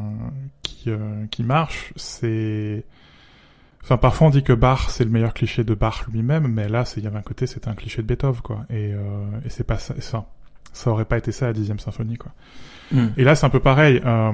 qui, 0.62 0.90
euh, 0.90 1.26
qui 1.32 1.44
marchent, 1.44 1.94
c'est 1.96 2.86
Enfin, 3.86 3.98
parfois 3.98 4.28
on 4.28 4.30
dit 4.32 4.42
que 4.42 4.52
Bach 4.52 4.90
c'est 4.90 5.04
le 5.04 5.12
meilleur 5.12 5.36
cliché 5.36 5.64
de 5.64 5.76
Bach 5.76 6.08
lui-même, 6.12 6.48
mais 6.48 6.68
là, 6.68 6.92
il 6.98 7.04
y 7.04 7.08
avait 7.08 7.20
un 7.20 7.22
côté, 7.22 7.46
c'était 7.46 7.68
un 7.68 7.76
cliché 7.76 8.02
de 8.02 8.08
Beethoven, 8.08 8.42
quoi. 8.42 8.66
Et, 8.72 8.92
euh, 8.96 9.28
et 9.46 9.50
c'est 9.50 9.64
pas 9.64 9.78
ça. 9.78 9.94
Enfin, 9.96 10.26
ça 10.76 10.92
aurait 10.92 11.06
pas 11.06 11.18
été 11.18 11.32
ça 11.32 11.48
la 11.48 11.54
dixième 11.54 11.80
symphonie, 11.80 12.18
quoi. 12.18 12.32
Hmm. 12.92 13.08
Et 13.18 13.24
là, 13.24 13.36
c'est 13.36 13.46
un 13.46 13.50
peu 13.50 13.60
pareil. 13.60 14.02
Euh, 14.06 14.32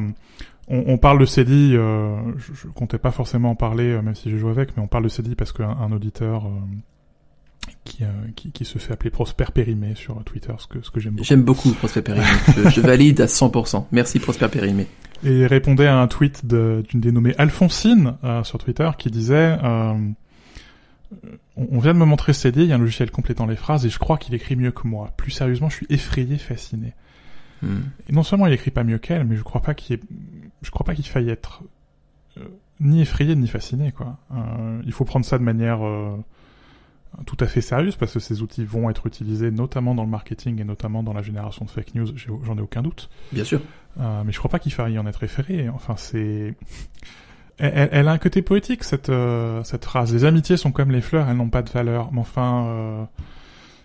on, 0.68 0.84
on, 0.88 0.98
parle 0.98 1.20
de 1.20 1.26
Cédille, 1.26 1.76
euh, 1.76 2.16
je, 2.38 2.54
je, 2.54 2.68
comptais 2.68 2.98
pas 2.98 3.12
forcément 3.12 3.52
en 3.52 3.56
parler, 3.56 3.92
euh, 3.92 4.02
même 4.02 4.16
si 4.16 4.30
j'ai 4.30 4.38
joué 4.38 4.52
avec, 4.52 4.76
mais 4.76 4.84
on 4.84 4.88
parle 4.88 5.04
de 5.04 5.10
Cédille 5.10 5.36
parce 5.36 5.52
qu'un 5.52 5.70
un 5.70 5.92
auditeur 5.92 6.46
euh, 6.46 7.68
qui, 7.84 8.04
euh, 8.04 8.08
qui, 8.36 8.52
qui, 8.52 8.66
se 8.66 8.78
fait 8.80 8.94
appeler 8.94 9.10
Prosper 9.10 9.46
Périmé 9.54 9.96
sur 9.96 10.24
Twitter, 10.24 10.54
ce 10.58 10.68
que, 10.68 10.82
ce 10.82 10.92
que 10.92 11.00
j'aime 11.00 11.14
beaucoup. 11.14 11.26
J'aime 11.26 11.44
beaucoup 11.44 11.72
Prosper 11.72 12.02
Périmé. 12.02 12.26
je, 12.56 12.70
je, 12.70 12.82
valide 12.82 13.22
à 13.22 13.26
100%. 13.26 13.86
Merci 13.92 14.20
Prosper 14.20 14.48
Périmé. 14.50 14.88
Et 15.24 15.40
il 15.40 15.46
répondait 15.46 15.88
à 15.88 16.00
un 16.00 16.08
tweet 16.08 16.46
d'une 16.46 16.84
dénommée 16.96 17.36
Alphonsine 17.38 18.16
sur 18.44 18.58
Twitter 18.58 18.90
qui 18.98 19.12
disait 19.12 19.56
on 21.58 21.80
vient 21.80 21.94
de 21.94 22.00
me 22.00 22.06
montrer 22.06 22.34
CD, 22.34 22.64
il 22.64 22.68
y 22.68 22.72
a 22.72 22.76
un 22.76 22.80
logiciel 22.80 23.12
complétant 23.12 23.46
les 23.46 23.56
phrases 23.56 23.86
et 23.86 23.90
je 23.90 24.00
crois 24.00 24.18
qu'il 24.18 24.34
écrit 24.34 24.56
mieux 24.56 24.72
que 24.72 24.88
moi. 24.88 25.12
Plus 25.18 25.32
sérieusement, 25.32 25.70
je 25.70 25.76
suis 25.76 25.88
effrayé, 25.90 26.38
fasciné. 26.38 26.94
Hmm. 27.62 27.82
Et 28.10 28.14
non 28.14 28.24
seulement 28.24 28.48
il 28.48 28.54
écrit 28.54 28.72
pas 28.72 28.84
mieux 28.84 28.98
qu'elle, 28.98 29.26
mais 29.26 29.36
je 29.36 29.44
crois 29.44 29.62
pas 29.62 29.74
qu'il 29.74 30.00
je 30.62 30.72
crois 30.72 30.86
pas 30.86 30.96
qu'il 30.96 31.06
faille 31.06 31.30
être 31.30 31.64
euh, 32.38 32.48
ni 32.80 33.02
effrayé 33.02 33.36
ni 33.36 33.48
fasciné 33.48 33.92
quoi. 33.92 34.18
Euh, 34.34 34.82
il 34.86 34.92
faut 34.92 35.06
prendre 35.06 35.26
ça 35.26 35.38
de 35.38 35.44
manière 35.44 35.86
euh, 35.86 36.18
tout 37.26 37.38
à 37.40 37.46
fait 37.46 37.62
sérieuse 37.62 37.96
parce 37.96 38.14
que 38.14 38.20
ces 38.20 38.42
outils 38.42 38.64
vont 38.64 38.90
être 38.90 39.06
utilisés 39.06 39.52
notamment 39.52 39.94
dans 39.94 40.04
le 40.04 40.10
marketing 40.10 40.60
et 40.60 40.64
notamment 40.64 41.04
dans 41.04 41.14
la 41.14 41.22
génération 41.22 41.66
de 41.66 41.70
fake 41.70 41.96
news. 41.96 42.08
J'en 42.16 42.58
ai 42.58 42.62
aucun 42.62 42.82
doute. 42.82 43.10
Bien 43.32 43.44
sûr. 43.44 43.62
Euh, 44.00 44.24
mais 44.26 44.32
je 44.32 44.40
crois 44.40 44.50
pas 44.50 44.60
qu'il 44.60 44.74
faille 44.74 44.94
y 44.94 45.00
en 45.00 45.06
être 45.06 45.24
effrayé. 45.24 45.70
Enfin 45.70 45.96
c'est 45.98 46.56
elle, 47.62 47.90
elle, 47.92 48.08
a 48.08 48.12
un 48.12 48.18
côté 48.18 48.42
poétique 48.42 48.84
cette 48.84 49.10
euh, 49.10 49.64
cette 49.64 49.86
phrase. 49.86 50.14
Les 50.14 50.26
amitiés 50.26 50.58
sont 50.58 50.72
comme 50.72 50.92
les 50.92 51.02
fleurs, 51.02 51.30
elles 51.30 51.38
n'ont 51.38 51.50
pas 51.50 51.62
de 51.62 51.70
valeur. 51.70 52.12
Mais 52.12 52.20
enfin, 52.20 52.66
euh, 52.66 53.04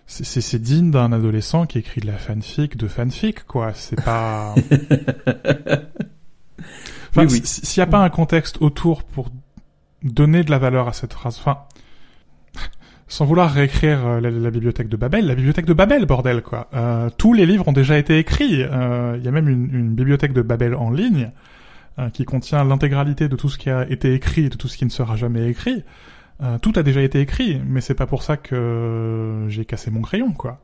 c'est 0.07 0.61
digne 0.61 0.91
d'un 0.91 1.11
adolescent 1.11 1.65
qui 1.65 1.77
écrit 1.79 2.01
de 2.01 2.07
la 2.07 2.17
fanfic 2.17 2.77
de 2.77 2.87
fanfic, 2.87 3.45
quoi. 3.45 3.73
C'est 3.73 4.01
pas. 4.03 4.55
enfin, 7.09 7.25
oui, 7.25 7.25
oui. 7.29 7.41
S'il 7.43 7.81
n'y 7.81 7.83
a 7.83 7.91
pas 7.91 8.03
un 8.03 8.09
contexte 8.09 8.57
autour 8.61 9.03
pour 9.03 9.29
donner 10.03 10.43
de 10.43 10.51
la 10.51 10.59
valeur 10.59 10.87
à 10.87 10.93
cette 10.93 11.13
phrase, 11.13 11.37
enfin, 11.39 11.59
sans 13.07 13.25
vouloir 13.25 13.51
réécrire 13.51 14.05
euh, 14.05 14.19
la, 14.19 14.29
la, 14.29 14.51
bibliothèque 14.51 14.89
de 14.89 14.97
Babel, 14.97 15.27
la 15.27 15.35
bibliothèque 15.35 15.65
de 15.65 15.73
Babel, 15.73 16.05
bordel, 16.05 16.41
quoi. 16.41 16.67
Euh, 16.73 17.09
tous 17.17 17.33
les 17.33 17.45
livres 17.45 17.67
ont 17.67 17.73
déjà 17.73 17.97
été 17.97 18.17
écrits. 18.17 18.63
Euh, 18.63 19.15
il 19.17 19.23
y 19.23 19.27
a 19.27 19.31
même 19.31 19.47
une, 19.47 19.73
une, 19.73 19.95
bibliothèque 19.95 20.33
de 20.33 20.41
Babel 20.41 20.75
en 20.75 20.91
ligne 20.91 21.31
euh, 21.99 22.09
qui 22.09 22.25
contient 22.25 22.63
l'intégralité 22.63 23.27
de 23.27 23.35
tout 23.35 23.49
ce 23.49 23.57
qui 23.57 23.69
a 23.69 23.89
été 23.89 24.13
écrit 24.13 24.45
et 24.45 24.49
de 24.49 24.55
tout 24.55 24.67
ce 24.67 24.77
qui 24.77 24.85
ne 24.85 24.89
sera 24.89 25.15
jamais 25.15 25.49
écrit. 25.49 25.83
Euh, 26.43 26.59
tout 26.59 26.73
a 26.75 26.83
déjà 26.83 27.01
été 27.01 27.19
écrit, 27.19 27.59
mais 27.65 27.81
c'est 27.81 27.95
pas 27.95 28.05
pour 28.05 28.21
ça 28.23 28.37
que 28.37 29.45
j'ai 29.49 29.65
cassé 29.65 29.89
mon 29.89 30.01
crayon, 30.01 30.31
quoi. 30.33 30.61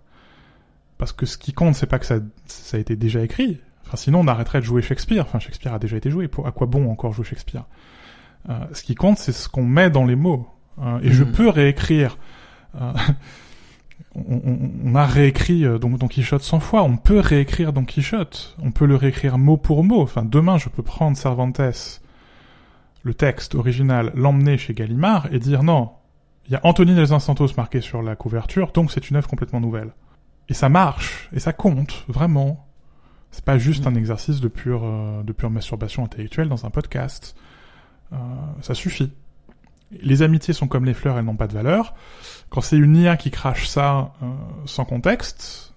Parce 0.98 1.12
que 1.12 1.26
ce 1.26 1.38
qui 1.38 1.54
compte, 1.54 1.76
c'est 1.76 1.88
pas 1.88 2.00
que 2.00 2.06
ça, 2.06 2.20
ça 2.46 2.78
a 2.78 2.80
été 2.80 2.96
déjà 2.96 3.22
écrit. 3.24 3.60
Enfin, 3.86 3.98
sinon, 3.98 4.20
on 4.20 4.28
arrêterait 4.28 4.60
de 4.60 4.66
jouer 4.66 4.82
Shakespeare. 4.82 5.24
Enfin, 5.24 5.40
Shakespeare 5.40 5.74
a 5.74 5.80
déjà 5.80 5.98
été 5.98 6.10
joué. 6.10 6.28
Pour, 6.28 6.48
à 6.48 6.52
quoi 6.52 6.68
bon 6.68 6.90
encore 6.90 7.14
jouer 7.14 7.26
Shakespeare? 7.26 7.66
Euh, 8.50 8.54
Ce 8.74 8.84
qui 8.84 8.96
compte, 8.96 9.18
c'est 9.18 9.32
ce 9.32 9.50
qu'on 9.50 9.66
met 9.66 9.90
dans 9.90 10.06
les 10.06 10.16
mots. 10.16 10.48
Euh, 10.80 11.00
et 11.02 11.10
mmh. 11.10 11.14
je 11.14 11.24
peux 11.24 11.50
réécrire. 11.50 12.18
On, 14.16 14.42
on, 14.86 14.96
a 14.96 15.06
réécrit 15.06 15.66
euh, 15.66 15.80
Don, 15.80 15.90
Don 15.90 16.08
Quichotte 16.08 16.44
100 16.44 16.60
fois. 16.60 16.84
On 16.84 16.98
peut 16.98 17.20
réécrire 17.20 17.74
Don 17.74 17.86
Quichotte. 17.86 18.56
On 18.62 18.72
peut 18.72 18.86
le 18.86 18.96
réécrire 18.96 19.38
mot 19.38 19.58
pour 19.58 19.84
mot. 19.84 20.02
Enfin, 20.02 20.24
demain, 20.24 20.58
je 20.58 20.70
peux 20.70 20.84
prendre 20.84 21.18
Cervantes 21.18 21.60
le 23.04 23.14
texte 23.14 23.54
original, 23.56 24.12
l'emmener 24.16 24.58
chez 24.58 24.74
Gallimard 24.74 25.28
et 25.32 25.40
dire 25.40 25.64
non, 25.64 25.92
il 26.48 26.54
y 26.54 26.56
a 26.56 26.62
Anthony 26.64 26.96
Del 26.96 27.08
Santos 27.08 27.50
marqué 27.56 27.82
sur 27.82 28.02
la 28.02 28.16
couverture, 28.16 28.72
donc 28.72 28.92
c'est 28.92 29.10
une 29.10 29.18
œuvre 29.18 29.28
complètement 29.30 29.60
nouvelle. 29.60 29.94
Et 30.50 30.54
ça 30.54 30.70
marche, 30.70 31.30
et 31.34 31.40
ça 31.40 31.54
compte, 31.54 32.06
vraiment. 32.08 32.68
C'est 33.32 33.46
pas 33.46 33.58
juste 33.58 33.88
un 33.88 33.96
exercice 33.96 34.42
de 34.42 34.48
pure, 34.48 34.84
euh, 34.84 35.24
de 35.24 35.34
pure 35.34 35.50
masturbation 35.50 36.04
intellectuelle 36.04 36.50
dans 36.50 36.66
un 36.66 36.70
podcast. 36.70 37.36
Euh, 38.12 38.18
ça 38.62 38.74
suffit. 38.74 39.12
Les 40.02 40.22
amitiés 40.22 40.54
sont 40.54 40.68
comme 40.68 40.86
les 40.86 40.94
fleurs, 40.94 41.18
elles 41.18 41.26
n'ont 41.26 41.36
pas 41.36 41.48
de 41.48 41.54
valeur. 41.54 41.94
Quand 42.50 42.62
c'est 42.62 42.78
une 42.78 42.96
IA 42.96 43.18
qui 43.18 43.32
crache 43.32 43.68
ça 43.68 44.14
euh, 44.22 44.32
sans 44.66 44.86
contexte, 44.86 45.74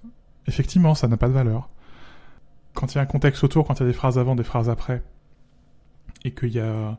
effectivement, 0.46 0.94
ça 0.94 1.08
n'a 1.08 1.16
pas 1.16 1.28
de 1.28 1.32
valeur. 1.32 1.68
Quand 2.74 2.94
il 2.94 2.96
y 2.96 2.98
a 2.98 3.02
un 3.02 3.06
contexte 3.06 3.42
autour, 3.44 3.66
quand 3.66 3.74
il 3.74 3.80
y 3.80 3.82
a 3.84 3.86
des 3.86 3.94
phrases 3.94 4.18
avant, 4.18 4.36
des 4.36 4.44
phrases 4.44 4.68
après, 4.68 5.02
et 6.24 6.32
qu'il 6.32 6.52
y 6.52 6.60
a 6.60 6.98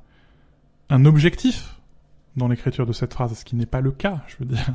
un 0.90 1.06
objectif 1.06 1.76
dans 2.36 2.48
l'écriture 2.48 2.86
de 2.86 2.94
cette 2.94 3.14
phrase, 3.14 3.38
ce 3.38 3.46
qui 3.46 3.56
n'est 3.56 3.66
pas 3.66 3.82
le 3.82 3.92
cas, 3.92 4.24
je 4.28 4.38
veux 4.40 4.46
dire, 4.46 4.74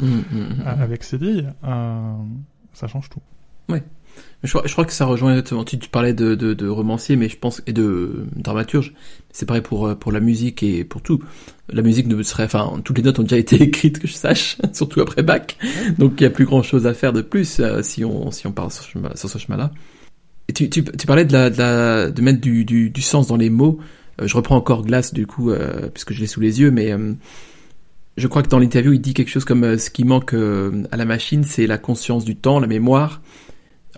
mmh, 0.00 0.06
mmh, 0.06 0.38
mmh. 0.38 0.62
avec 0.66 1.04
Cédille, 1.04 1.52
euh, 1.64 2.16
ça 2.72 2.86
change 2.86 3.08
tout. 3.08 3.22
Oui. 3.68 3.80
Je 4.44 4.50
crois, 4.50 4.62
je 4.66 4.72
crois 4.72 4.84
que 4.84 4.92
ça 4.92 5.04
rejoint 5.04 5.30
exactement. 5.32 5.64
Tu, 5.64 5.78
tu 5.78 5.88
parlais 5.88 6.14
de, 6.14 6.36
de, 6.36 6.54
de, 6.54 6.68
romancier, 6.68 7.16
mais 7.16 7.28
je 7.28 7.36
pense 7.36 7.60
et 7.66 7.72
de 7.72 8.24
dramaturge. 8.36 8.94
C'est 9.32 9.46
pareil 9.46 9.62
pour 9.62 9.88
euh, 9.88 9.94
pour 9.96 10.12
la 10.12 10.20
musique 10.20 10.62
et 10.62 10.84
pour 10.84 11.02
tout. 11.02 11.20
La 11.68 11.82
musique 11.82 12.06
ne 12.06 12.22
serait, 12.22 12.44
enfin, 12.44 12.80
toutes 12.84 12.98
les 12.98 13.02
notes 13.02 13.18
ont 13.18 13.24
déjà 13.24 13.36
été 13.38 13.60
écrites 13.60 13.98
que 13.98 14.06
je 14.06 14.12
sache, 14.12 14.56
surtout 14.72 15.00
après 15.00 15.24
Bach. 15.24 15.56
Donc 15.98 16.14
il 16.18 16.22
y 16.22 16.26
a 16.26 16.30
plus 16.30 16.44
grand 16.44 16.62
chose 16.62 16.86
à 16.86 16.94
faire 16.94 17.12
de 17.12 17.20
plus 17.20 17.58
euh, 17.58 17.82
si 17.82 18.04
on 18.04 18.30
si 18.30 18.46
on 18.46 18.52
parle 18.52 18.70
sur, 18.70 18.84
ce 18.84 19.38
chemin-là. 19.38 19.72
Et 20.48 20.52
tu, 20.52 20.70
tu, 20.70 20.84
tu 20.84 21.06
parlais 21.06 21.24
de 21.24 21.32
la, 21.32 21.50
de 21.50 21.58
la 21.58 22.10
de 22.10 22.22
mettre 22.22 22.40
du, 22.40 22.64
du, 22.64 22.90
du 22.90 23.02
sens 23.02 23.26
dans 23.26 23.36
les 23.36 23.50
mots. 23.50 23.80
Euh, 24.20 24.28
je 24.28 24.36
reprends 24.36 24.56
encore 24.56 24.84
Glass 24.84 25.12
du 25.12 25.26
coup, 25.26 25.50
puisque 25.92 26.12
je 26.12 26.20
l'ai 26.20 26.28
sous 26.28 26.40
les 26.40 26.60
yeux, 26.60 26.70
mais 26.70 26.94
je 28.16 28.26
crois 28.28 28.44
que 28.44 28.48
dans 28.48 28.60
l'interview, 28.60 28.92
il 28.92 29.00
dit 29.00 29.14
quelque 29.14 29.30
chose 29.30 29.44
comme 29.44 29.78
ce 29.78 29.90
qui 29.90 30.04
manque 30.04 30.32
à 30.32 30.96
la 30.96 31.04
machine, 31.04 31.42
c'est 31.42 31.66
la 31.66 31.78
conscience 31.78 32.24
du 32.24 32.36
temps, 32.36 32.60
la 32.60 32.68
mémoire. 32.68 33.20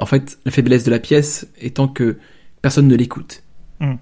En 0.01 0.07
fait, 0.07 0.39
la 0.45 0.51
faiblesse 0.51 0.85
de 0.85 0.91
la 0.91 0.99
pièce 0.99 1.49
étant 1.61 1.89
que 1.89 2.17
personne 2.63 2.89
ne 2.89 2.97
l'écoute. 2.97 3.43
Mm. 3.81 3.95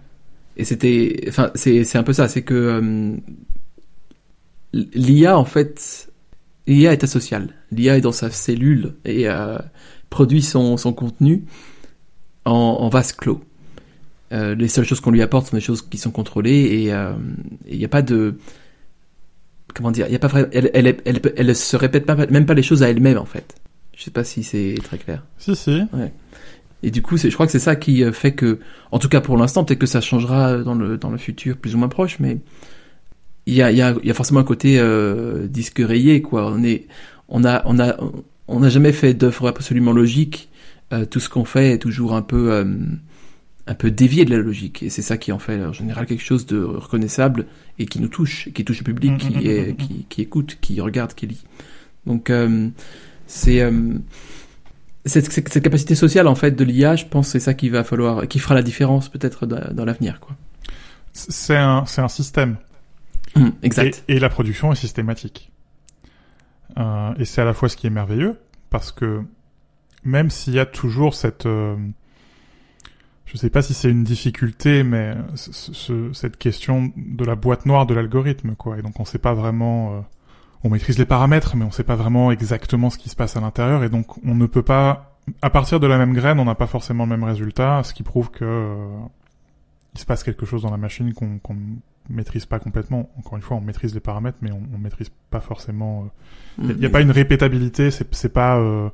Et 0.57 0.65
c'était, 0.65 1.25
enfin, 1.29 1.51
c'est 1.55 1.85
c'est 1.85 1.99
un 1.99 2.03
peu 2.03 2.13
ça, 2.13 2.29
c'est 2.29 2.43
que 2.43 2.55
euh, 2.55 3.17
l'IA 4.73 5.39
en 5.39 5.45
fait, 5.45 6.11
l'IA 6.67 6.93
est 6.93 7.05
asociale. 7.05 7.55
L'IA 7.71 7.99
est 7.99 8.01
dans 8.01 8.13
sa 8.13 8.31
cellule 8.31 8.95
et 9.05 9.29
euh, 9.29 9.59
produit 10.11 10.43
son 10.43 10.77
son 10.77 10.93
contenu 10.93 11.45
en, 12.45 12.53
en 12.53 12.89
vase 12.89 13.13
clos. 13.13 13.41
Euh, 14.33 14.55
les 14.55 14.69
seules 14.69 14.85
choses 14.85 15.01
qu'on 15.01 15.13
lui 15.13 15.23
apporte 15.23 15.49
sont 15.49 15.57
des 15.57 15.63
choses 15.63 15.81
qui 15.83 15.97
sont 15.97 16.11
contrôlées 16.11 16.51
et 16.51 16.93
il 17.67 17.79
n'y 17.79 17.85
a 17.85 17.89
pas 17.89 18.03
de 18.03 18.37
comment 19.75 19.93
dire, 19.93 20.07
il 20.09 20.13
y 20.13 20.17
a 20.17 20.19
pas 20.19 20.29
elle, 20.53 20.71
elle, 20.75 20.97
elle, 21.05 21.21
elle, 21.37 21.57
se 21.57 21.77
répète 21.77 22.05
pas, 22.05 22.17
même 22.17 22.47
pas 22.47 22.55
les 22.55 22.63
choses 22.63 22.83
à 22.83 22.91
elle-même 22.91 23.19
en 23.19 23.25
fait. 23.25 23.55
Je 23.99 24.05
sais 24.05 24.13
pas 24.13 24.23
si 24.23 24.45
c'est 24.45 24.77
très 24.85 24.97
clair. 24.97 25.25
Si 25.39 25.57
si. 25.57 25.83
Ouais. 25.93 26.13
Et 26.85 26.93
du 26.93 27.03
coup, 27.03 27.17
c'est, 27.17 27.31
je 27.31 27.35
crois 27.35 27.47
que 27.47 27.53
c'est 27.53 27.59
ça 27.59 27.75
qui 27.75 28.05
euh, 28.05 28.13
fait 28.13 28.33
que, 28.33 28.61
en 28.93 29.01
tout 29.01 29.09
cas 29.09 29.21
pour 29.21 29.37
l'instant, 29.37 29.65
peut-être 29.65 29.81
que 29.81 29.87
ça 29.87 30.01
changera 30.01 30.59
dans 30.59 30.75
le 30.75 30.97
dans 30.97 31.11
le 31.11 31.19
futur 31.19 31.57
plus 31.57 31.75
ou 31.75 31.79
moins 31.79 31.89
proche, 31.89 32.21
mais 32.21 32.39
il 33.47 33.55
y 33.55 33.63
a 33.63 33.73
il 33.73 33.77
y 33.77 33.83
a, 33.83 33.97
il 34.01 34.07
y 34.07 34.11
a 34.11 34.15
forcément 34.15 34.39
un 34.39 34.45
côté 34.45 34.79
euh, 34.79 35.49
disque 35.49 35.83
rayé 35.85 36.23
quoi. 36.23 36.53
On 36.53 36.63
est 36.63 36.87
on 37.29 37.45
a 37.45 37.63
on 37.67 37.81
a 37.81 37.97
on 38.47 38.61
n'a 38.61 38.69
jamais 38.69 38.93
fait 38.93 39.15
d'œuvre 39.15 39.49
absolument 39.49 39.93
logique. 39.93 40.49
Euh, 40.93 41.05
tout 41.05 41.19
ce 41.19 41.29
qu'on 41.29 41.45
fait 41.45 41.73
est 41.73 41.79
toujours 41.79 42.15
un 42.15 42.23
peu 42.23 42.53
euh, 42.53 42.65
un 43.67 43.75
peu 43.75 43.91
dévié 43.91 44.25
de 44.25 44.31
la 44.31 44.39
logique 44.41 44.85
et 44.85 44.91
c'est 44.91 45.03
ça 45.03 45.19
qui 45.19 45.33
en 45.33 45.41
fait 45.41 45.63
en 45.65 45.73
général 45.73 46.07
quelque 46.07 46.23
chose 46.23 46.47
de 46.47 46.63
reconnaissable 46.63 47.47
et 47.81 47.87
qui 47.87 48.01
nous 48.01 48.09
touche, 48.09 48.49
qui 48.55 48.65
touche 48.65 48.79
le 48.79 48.85
public, 48.85 49.19
qui, 49.19 49.31
mm, 49.31 49.41
est, 49.47 49.67
mm, 49.67 49.73
mm. 49.73 49.77
qui, 49.77 50.07
qui 50.09 50.23
écoute, 50.23 50.59
qui 50.61 50.81
regarde, 50.81 51.15
qui 51.15 51.27
lit. 51.27 51.43
Donc 52.07 52.31
c'est 53.29 53.61
euh, 53.61 53.95
cette, 55.05 55.31
cette, 55.31 55.49
cette 55.49 55.63
capacité 55.63 55.95
sociale 55.95 56.27
en 56.27 56.35
fait 56.35 56.51
de 56.51 56.65
l'IA, 56.65 56.97
je 56.97 57.05
pense, 57.05 57.29
c'est 57.29 57.39
ça 57.41 57.55
qui 57.55 57.69
va 57.69 57.85
falloir, 57.85 58.27
qui 58.27 58.41
fera 58.41 58.57
la 58.57 58.63
différence 58.63 59.09
peut-être 59.09 59.47
dans, 59.47 59.73
dans 59.73 59.85
l'avenir, 59.85 60.19
quoi. 60.19 60.35
C'est 61.13 61.57
un, 61.57 61.85
c'est 61.87 62.01
un 62.01 62.09
système. 62.09 62.57
Hum, 63.37 63.53
exact. 63.63 64.05
Et, 64.09 64.17
et 64.17 64.19
la 64.19 64.29
production 64.29 64.73
est 64.73 64.77
systématique. 64.77 65.53
Euh, 66.79 67.13
et 67.19 67.25
c'est 67.25 67.41
à 67.41 67.45
la 67.45 67.55
fois 67.55 67.69
ce 67.69 67.77
qui 67.77 67.87
est 67.87 67.91
merveilleux, 67.91 68.39
parce 68.71 68.93
que 68.93 69.23
même 70.05 70.31
s'il 70.31 70.55
y 70.55 70.61
a 70.61 70.67
toujours 70.67 71.15
cette... 71.15 71.47
euh, 71.47 71.77
je 73.27 73.37
sais 73.37 73.51
pas 73.51 73.63
si 73.63 73.75
c'est 73.75 73.91
une 73.91 74.05
difficulté, 74.05 74.85
mais 74.85 75.15
ce- 75.35 75.73
ce- 75.73 76.13
cette 76.13 76.37
question 76.37 76.93
de 76.97 77.25
la 77.25 77.35
boîte 77.35 77.67
noire 77.67 77.85
de 77.85 77.95
l'algorithme, 77.95 78.55
quoi. 78.55 78.79
Et 78.79 78.83
donc 78.83 78.99
on 79.01 79.05
sait 79.05 79.19
pas 79.19 79.35
vraiment... 79.35 79.97
euh, 79.97 80.01
on 80.65 80.71
maîtrise 80.71 80.99
les 80.99 81.07
paramètres, 81.07 81.57
mais 81.57 81.65
on 81.65 81.71
sait 81.71 81.85
pas 81.85 81.97
vraiment 81.97 82.31
exactement 82.33 82.91
ce 82.91 82.99
qui 82.99 83.09
se 83.09 83.17
passe 83.17 83.37
à 83.37 83.41
l'intérieur, 83.41 83.85
et 83.85 83.89
donc 83.89 84.19
on 84.25 84.35
ne 84.35 84.47
peut 84.47 84.63
pas... 84.63 85.17
À 85.43 85.51
partir 85.51 85.79
de 85.79 85.87
la 85.87 85.99
même 85.99 86.15
graine, 86.15 86.41
on 86.41 86.45
n'a 86.47 86.55
pas 86.55 86.67
forcément 86.67 87.05
le 87.05 87.11
même 87.11 87.25
résultat, 87.25 87.83
ce 87.85 87.93
qui 87.95 88.03
prouve 88.03 88.31
que... 88.31 88.45
euh, 88.45 88.87
il 89.95 90.01
se 90.01 90.07
passe 90.07 90.23
quelque 90.23 90.47
chose 90.47 90.63
dans 90.63 90.71
la 90.71 90.77
machine 90.77 91.13
qu'on 91.15 91.41
maîtrise 92.09 92.47
pas 92.47 92.59
complètement. 92.59 93.11
Encore 93.19 93.37
une 93.37 93.43
fois, 93.43 93.57
on 93.57 93.61
maîtrise 93.61 93.95
les 93.95 94.01
paramètres, 94.01 94.39
mais 94.43 94.53
on, 94.53 94.63
on 94.75 94.79
maîtrise 94.79 95.11
pas 95.31 95.41
forcément. 95.41 96.09
Il 96.59 96.71
Hum, 96.71 96.77
n'y 96.79 96.87
a, 96.87 96.91
pas 96.91 97.01
une 97.01 97.11
répétabilité. 97.11 97.91
C'est 97.91 98.13
c'est 98.15 98.29
pas 98.33 98.59
euh, 98.59 98.89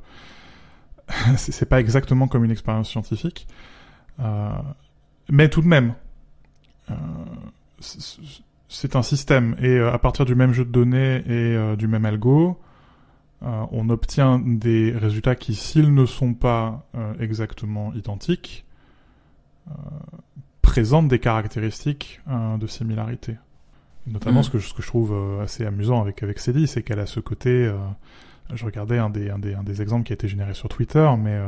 c'est 1.37 1.51
c'est 1.51 1.65
pas 1.65 1.79
exactement 1.79 2.27
comme 2.27 2.43
une 2.45 2.51
expérience 2.51 2.89
scientifique, 2.89 3.47
Euh, 4.19 4.49
mais 5.29 5.49
tout 5.49 5.61
de 5.61 5.67
même, 5.67 5.93
euh, 6.89 6.95
c'est- 8.67 8.95
un 8.95 9.01
système 9.03 9.55
et 9.59 9.67
euh, 9.77 9.91
à 9.93 9.99
partir 9.99 10.25
du 10.25 10.35
même 10.35 10.53
jeu 10.53 10.65
de 10.65 10.71
données 10.71 11.17
et 11.27 11.55
euh, 11.55 11.75
du 11.75 11.87
même 11.87 12.05
algo, 12.05 12.59
euh, 13.43 13.63
on 13.71 13.89
obtient 13.89 14.39
des 14.39 14.91
résultats 14.91 15.35
qui, 15.35 15.55
s'ils 15.55 15.93
ne 15.93 16.05
sont 16.05 16.33
pas 16.33 16.87
exactement 17.19 17.93
identiques, 17.93 18.65
présentent 20.61 21.07
des 21.07 21.19
caractéristiques 21.19 22.21
de 22.59 22.67
similarité. 22.67 23.35
Notamment 24.07 24.39
Mhm. 24.39 24.43
ce, 24.43 24.49
que, 24.51 24.57
je- 24.59 24.67
ce 24.69 24.73
que 24.73 24.81
je 24.81 24.87
trouve 24.87 25.41
assez 25.41 25.65
amusant 25.65 26.01
avec, 26.01 26.21
avec 26.23 26.39
Célie, 26.39 26.67
c'est 26.67 26.83
qu'elle 26.83 26.99
a 26.99 27.05
ce 27.05 27.19
côté... 27.19 27.71
je 28.53 28.65
regardais 28.65 28.99
un 28.99 29.09
des, 29.09 29.29
un, 29.31 29.39
des, 29.39 29.55
un 29.55 29.63
des 29.63 29.81
exemples 29.81 30.03
qui 30.05 30.13
a 30.13 30.15
été 30.15 30.27
généré 30.27 30.53
sur 30.53 30.69
Twitter, 30.69 31.09
mais... 31.19 31.39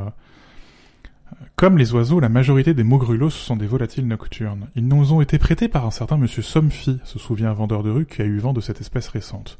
comme 1.56 1.78
les 1.78 1.94
oiseaux, 1.94 2.20
la 2.20 2.30
majorité 2.30 2.74
des 2.74 2.84
mogrulos 2.84 3.30
sont 3.30 3.56
des 3.56 3.68
volatiles 3.68 4.08
nocturnes. 4.08 4.68
Ils 4.76 4.88
nous 4.88 5.14
ont 5.14 5.22
été 5.22 5.38
prêtés 5.40 5.68
par 5.68 5.86
un 5.86 5.92
certain 5.92 6.18
monsieur 6.18 6.42
Somfy, 6.42 7.00
se 7.04 7.20
souvient 7.20 7.52
un 7.52 7.54
vendeur 7.54 7.84
de 7.84 7.90
rue 7.90 8.06
qui 8.06 8.22
a 8.22 8.26
eu 8.26 8.38
vent 8.40 8.54
de 8.54 8.62
cette 8.62 8.82
espèce 8.82 9.08
récente. 9.08 9.58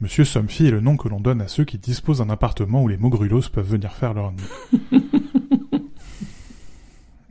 Monsieur 0.00 0.24
Somfy 0.24 0.66
est 0.66 0.70
le 0.70 0.80
nom 0.80 0.96
que 0.96 1.08
l'on 1.08 1.20
donne 1.20 1.40
à 1.40 1.48
ceux 1.48 1.64
qui 1.64 1.78
disposent 1.78 2.18
d'un 2.18 2.30
appartement 2.30 2.82
où 2.82 2.88
les 2.88 2.96
mogrulos 2.96 3.48
peuvent 3.52 3.68
venir 3.68 3.92
faire 3.92 4.14
leur 4.14 4.32
nid. 4.32 4.42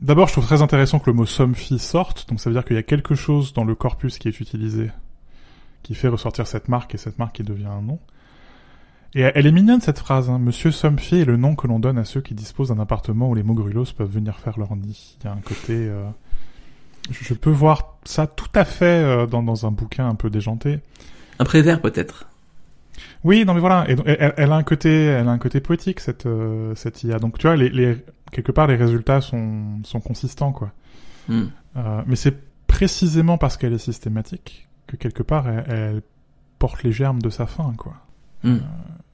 D'abord, 0.00 0.28
je 0.28 0.32
trouve 0.32 0.46
très 0.46 0.62
intéressant 0.62 0.98
que 1.00 1.10
le 1.10 1.16
mot 1.16 1.26
Somfy 1.26 1.78
sorte, 1.78 2.28
donc 2.28 2.40
ça 2.40 2.48
veut 2.48 2.54
dire 2.54 2.64
qu'il 2.64 2.76
y 2.76 2.78
a 2.78 2.82
quelque 2.82 3.14
chose 3.14 3.52
dans 3.52 3.64
le 3.64 3.74
corpus 3.74 4.18
qui 4.18 4.28
est 4.28 4.40
utilisé 4.40 4.90
qui 5.82 5.94
fait 5.94 6.08
ressortir 6.08 6.46
cette 6.46 6.68
marque 6.68 6.94
et 6.94 6.98
cette 6.98 7.18
marque 7.18 7.36
qui 7.36 7.42
devient 7.42 7.66
un 7.66 7.82
nom. 7.82 7.98
Et 9.14 9.22
elle 9.22 9.46
est 9.46 9.52
mignonne 9.52 9.80
cette 9.80 9.98
phrase, 9.98 10.28
hein. 10.28 10.38
Monsieur 10.38 10.70
Somfy 10.70 11.16
est 11.16 11.24
le 11.24 11.36
nom 11.36 11.54
que 11.56 11.66
l'on 11.66 11.78
donne 11.78 11.98
à 11.98 12.04
ceux 12.04 12.20
qui 12.20 12.34
disposent 12.34 12.68
d'un 12.68 12.78
appartement 12.78 13.30
où 13.30 13.34
les 13.34 13.42
mogrulos 13.42 13.86
peuvent 13.96 14.10
venir 14.10 14.38
faire 14.38 14.58
leur 14.58 14.76
nid. 14.76 15.16
Il 15.20 15.24
y 15.24 15.28
a 15.28 15.32
un 15.32 15.40
côté... 15.40 15.72
euh, 15.72 16.04
Je 17.10 17.32
peux 17.34 17.50
voir 17.50 17.96
ça 18.04 18.26
tout 18.26 18.50
à 18.54 18.64
fait 18.64 18.84
euh, 18.84 19.26
dans, 19.26 19.42
dans 19.42 19.66
un 19.66 19.70
bouquin 19.70 20.06
un 20.08 20.14
peu 20.14 20.28
déjanté. 20.28 20.80
Un 21.38 21.44
prévert 21.44 21.80
peut-être. 21.80 22.26
Oui, 23.24 23.44
non 23.44 23.54
mais 23.54 23.60
voilà, 23.60 23.88
et 23.88 23.96
elle, 24.06 24.34
elle 24.36 24.52
a 24.52 24.56
un 24.56 24.62
côté, 24.62 25.04
elle 25.06 25.28
a 25.28 25.30
un 25.30 25.38
côté 25.38 25.60
poétique 25.60 26.00
cette 26.00 26.26
euh, 26.26 26.74
cette 26.74 27.02
IA. 27.04 27.18
Donc 27.18 27.38
tu 27.38 27.46
vois, 27.46 27.56
les, 27.56 27.68
les 27.70 27.96
quelque 28.32 28.52
part 28.52 28.66
les 28.66 28.76
résultats 28.76 29.20
sont 29.20 29.80
sont 29.84 30.00
consistants 30.00 30.52
quoi. 30.52 30.72
Hum. 31.28 31.50
Euh, 31.76 32.02
mais 32.06 32.16
c'est 32.16 32.36
précisément 32.66 33.38
parce 33.38 33.56
qu'elle 33.56 33.72
est 33.72 33.78
systématique 33.78 34.68
que 34.86 34.96
quelque 34.96 35.22
part 35.22 35.48
elle, 35.48 35.64
elle 35.68 36.02
porte 36.58 36.82
les 36.82 36.92
germes 36.92 37.22
de 37.22 37.30
sa 37.30 37.46
fin 37.46 37.72
quoi. 37.76 37.94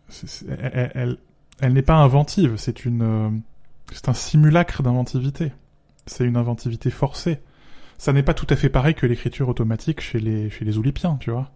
C'est- 0.08 0.26
c'est- 0.28 0.46
elle, 0.48 0.70
elle, 0.74 0.90
elle- 0.94 1.18
elle 1.60 1.72
n'est 1.72 1.82
pas 1.82 1.96
inventive, 1.96 2.54
c'est 2.56 2.84
une 2.84 3.02
euh, 3.02 3.30
c'est 3.92 4.08
un 4.08 4.14
simulacre 4.14 4.82
d'inventivité. 4.82 5.52
C'est 6.06 6.24
une 6.24 6.36
inventivité 6.36 6.90
forcée. 6.90 7.38
Ça 7.96 8.12
n'est 8.12 8.22
pas 8.22 8.34
tout 8.34 8.46
à 8.50 8.56
fait 8.56 8.68
pareil 8.68 8.94
que 8.94 9.06
l'écriture 9.06 9.48
automatique 9.48 10.00
chez 10.00 10.18
les 10.20 10.50
chez 10.50 10.64
les 10.64 10.78
oulipiens, 10.78 11.16
tu 11.20 11.30
vois. 11.30 11.50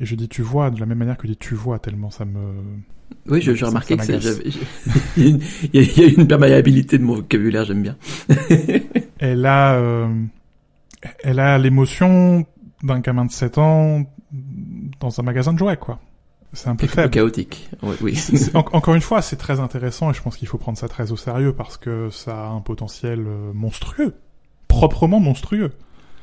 Et 0.00 0.04
je 0.06 0.14
dis 0.16 0.28
tu 0.28 0.42
vois 0.42 0.70
de 0.70 0.80
la 0.80 0.86
même 0.86 0.98
manière 0.98 1.16
que 1.16 1.26
je 1.28 1.32
dis 1.32 1.38
tu 1.38 1.54
vois 1.54 1.78
tellement 1.78 2.10
ça 2.10 2.24
me 2.24 2.40
Oui, 3.28 3.40
je, 3.40 3.52
Ça- 3.52 3.54
je 3.54 3.60
ça 3.60 3.66
remarquais 3.68 3.96
que 3.96 4.02
il 5.16 5.40
y 5.72 6.04
a 6.04 6.06
une 6.08 6.26
perméabilité 6.26 6.98
de 6.98 7.04
mon 7.04 7.14
vocabulaire, 7.14 7.64
j'aime 7.64 7.82
bien. 7.82 7.96
elle 9.18 9.46
a 9.46 9.74
euh, 9.76 10.08
elle 11.22 11.38
a 11.38 11.58
l'émotion 11.58 12.44
d'un 12.82 13.00
gamin 13.00 13.24
de 13.24 13.30
7 13.30 13.58
ans 13.58 14.02
dans 15.00 15.20
un 15.20 15.22
magasin 15.22 15.52
de 15.52 15.58
jouets 15.58 15.76
quoi. 15.76 16.00
C'est 16.54 16.68
un 16.68 16.76
peu 16.76 16.86
faible. 16.86 17.10
chaotique. 17.10 17.68
Oui, 17.82 17.94
oui. 18.00 18.18
En- 18.54 18.58
encore 18.72 18.94
une 18.94 19.00
fois, 19.02 19.20
c'est 19.22 19.36
très 19.36 19.60
intéressant 19.60 20.10
et 20.10 20.14
je 20.14 20.22
pense 20.22 20.36
qu'il 20.36 20.48
faut 20.48 20.58
prendre 20.58 20.78
ça 20.78 20.88
très 20.88 21.12
au 21.12 21.16
sérieux 21.16 21.52
parce 21.52 21.76
que 21.76 22.08
ça 22.10 22.46
a 22.46 22.48
un 22.48 22.60
potentiel 22.60 23.20
euh, 23.26 23.52
monstrueux, 23.52 24.14
proprement 24.68 25.20
monstrueux. 25.20 25.72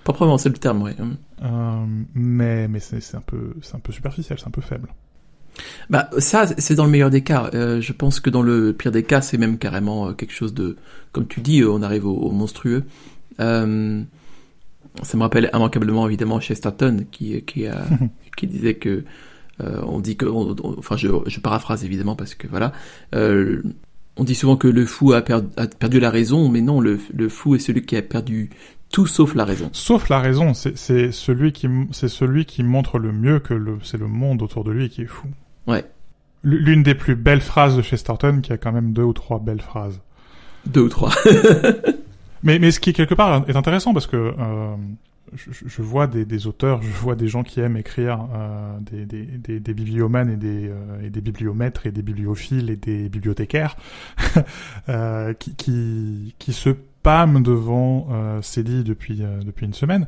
Proprement, 0.03 0.38
c'est 0.39 0.50
le 0.50 0.55
terme, 0.57 0.81
oui. 0.81 0.91
Hum. 1.00 1.17
Euh, 1.43 1.85
mais 2.15 2.67
mais 2.67 2.79
c'est 2.79 3.15
un 3.15 3.21
peu 3.21 3.53
c'est 3.61 3.75
un 3.75 3.79
peu 3.79 3.91
superficiel, 3.91 4.39
c'est 4.39 4.47
un 4.47 4.51
peu 4.51 4.61
faible. 4.61 4.89
Bah 5.89 6.09
ça, 6.17 6.45
c'est 6.57 6.75
dans 6.75 6.85
le 6.85 6.91
meilleur 6.91 7.09
des 7.09 7.21
cas. 7.23 7.50
Euh, 7.53 7.81
je 7.81 7.91
pense 7.93 8.19
que 8.19 8.29
dans 8.29 8.41
le 8.41 8.73
pire 8.73 8.91
des 8.91 9.03
cas, 9.03 9.21
c'est 9.21 9.38
même 9.38 9.57
carrément 9.57 10.13
quelque 10.13 10.33
chose 10.33 10.53
de, 10.53 10.77
comme 11.11 11.27
tu 11.27 11.41
dis, 11.41 11.63
on 11.63 11.81
arrive 11.83 12.05
au, 12.07 12.15
au 12.15 12.31
monstrueux. 12.31 12.83
Euh, 13.39 14.01
ça 15.03 15.17
me 15.17 15.23
rappelle 15.23 15.50
immanquablement 15.53 16.07
évidemment 16.07 16.39
Chesterton 16.39 17.05
qui 17.11 17.41
qui 17.43 17.67
a, 17.67 17.83
qui 18.38 18.47
disait 18.47 18.75
que 18.75 19.03
on 19.86 20.00
dit 20.00 20.15
que, 20.18 20.25
on- 20.25 20.56
on- 20.63 20.75
enfin 20.77 20.98
je, 20.98 21.08
je 21.27 21.39
paraphrase 21.39 21.84
évidemment 21.86 22.15
parce 22.15 22.36
que 22.36 22.48
voilà, 22.48 22.72
euh, 23.15 23.62
on 24.18 24.24
dit 24.24 24.36
souvent 24.36 24.58
que 24.58 24.68
le 24.68 24.86
fou 24.86 25.13
a, 25.13 25.22
per- 25.22 25.39
a 25.58 25.68
perdu 25.68 26.00
la 26.00 26.10
raison, 26.10 26.50
mais 26.50 26.62
non, 26.62 26.82
le, 26.82 27.00
le 27.13 27.30
fou 27.30 27.56
est 27.56 27.60
celui 27.60 27.84
qui 27.86 27.96
a 27.96 28.01
perdu 28.01 28.50
tout 28.91 29.08
sauf 29.08 29.36
la 29.36 29.46
raison. 29.46 29.70
Sauf 29.72 30.10
la 30.10 30.20
raison, 30.20 30.53
c'est 30.53 31.12
celui 31.12 31.53
qui 31.53 31.68
c'est 31.91 32.10
celui 32.10 32.46
qui 32.46 32.62
montre 32.63 33.00
le 33.00 33.12
mieux 33.13 33.39
que 33.39 33.53
le 33.53 33.77
c'est 33.84 33.98
le 33.98 34.08
monde 34.08 34.41
autour 34.41 34.63
de 34.65 34.72
lui 34.72 34.89
qui 34.89 35.03
est 35.03 35.08
fou. 35.08 35.27
Ouais. 35.68 35.86
L'une 36.44 36.82
des 36.84 36.96
plus 36.96 37.15
belles 37.15 37.39
phrases 37.41 37.77
de 37.77 37.82
Chesterton, 37.84 38.39
qui 38.41 38.51
a 38.51 38.58
quand 38.58 38.72
même 38.72 38.94
deux 38.94 39.03
ou 39.03 39.13
trois 39.13 39.39
belles 39.39 39.62
phrases. 39.62 40.01
Deux 40.65 40.82
ou 40.82 40.89
trois. 40.89 41.12
Mais, 42.44 42.58
mais 42.58 42.72
ce 42.72 42.80
qui 42.80 42.91
quelque 42.91 43.13
part 43.13 43.48
est 43.48 43.56
intéressant 43.56 43.94
parce 43.94 44.08
que 44.08 44.18
euh, 44.18 44.75
je, 45.33 45.51
je- 45.51 45.81
vois 45.81 46.07
des, 46.07 46.25
des 46.25 46.47
auteurs, 46.47 46.81
je 46.81 46.89
vois 46.91 47.15
des 47.15 47.27
gens 47.27 47.43
qui 47.43 47.59
aiment 47.59 47.77
écrire, 47.77 48.27
euh, 48.33 48.77
des, 48.81 49.05
des, 49.05 49.23
des, 49.25 49.59
des 49.59 49.73
bibliomanes 49.73 50.29
et 50.29 50.35
des, 50.38 50.67
euh, 50.69 51.01
et 51.03 51.09
des 51.09 51.21
bibliomètres 51.21 51.85
et 51.88 51.91
des 51.91 52.01
bibliophiles 52.01 52.69
et 52.69 52.75
des 52.75 53.09
bibliothécaires 53.09 53.75
euh, 54.89 55.33
qui, 55.33 55.55
qui, 55.55 56.35
qui 56.39 56.53
se 56.53 56.69
pâment 56.69 57.41
devant 57.41 58.07
euh, 58.11 58.41
Célie 58.41 58.83
depuis, 58.83 59.23
euh, 59.23 59.39
depuis 59.43 59.65
une 59.65 59.73
semaine. 59.73 60.07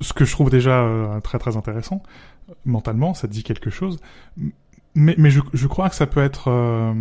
Ce 0.00 0.12
que 0.12 0.24
je 0.24 0.32
trouve 0.32 0.50
déjà 0.50 0.80
euh, 0.82 1.20
très 1.20 1.38
très 1.38 1.56
intéressant. 1.56 2.02
Mentalement, 2.64 3.14
ça 3.14 3.26
dit 3.26 3.42
quelque 3.42 3.68
chose. 3.70 3.98
Mais, 4.94 5.14
mais 5.18 5.30
je, 5.30 5.40
je 5.52 5.66
crois 5.66 5.88
que 5.90 5.94
ça 5.96 6.06
peut 6.06 6.22
être 6.22 6.48
euh, 6.48 6.94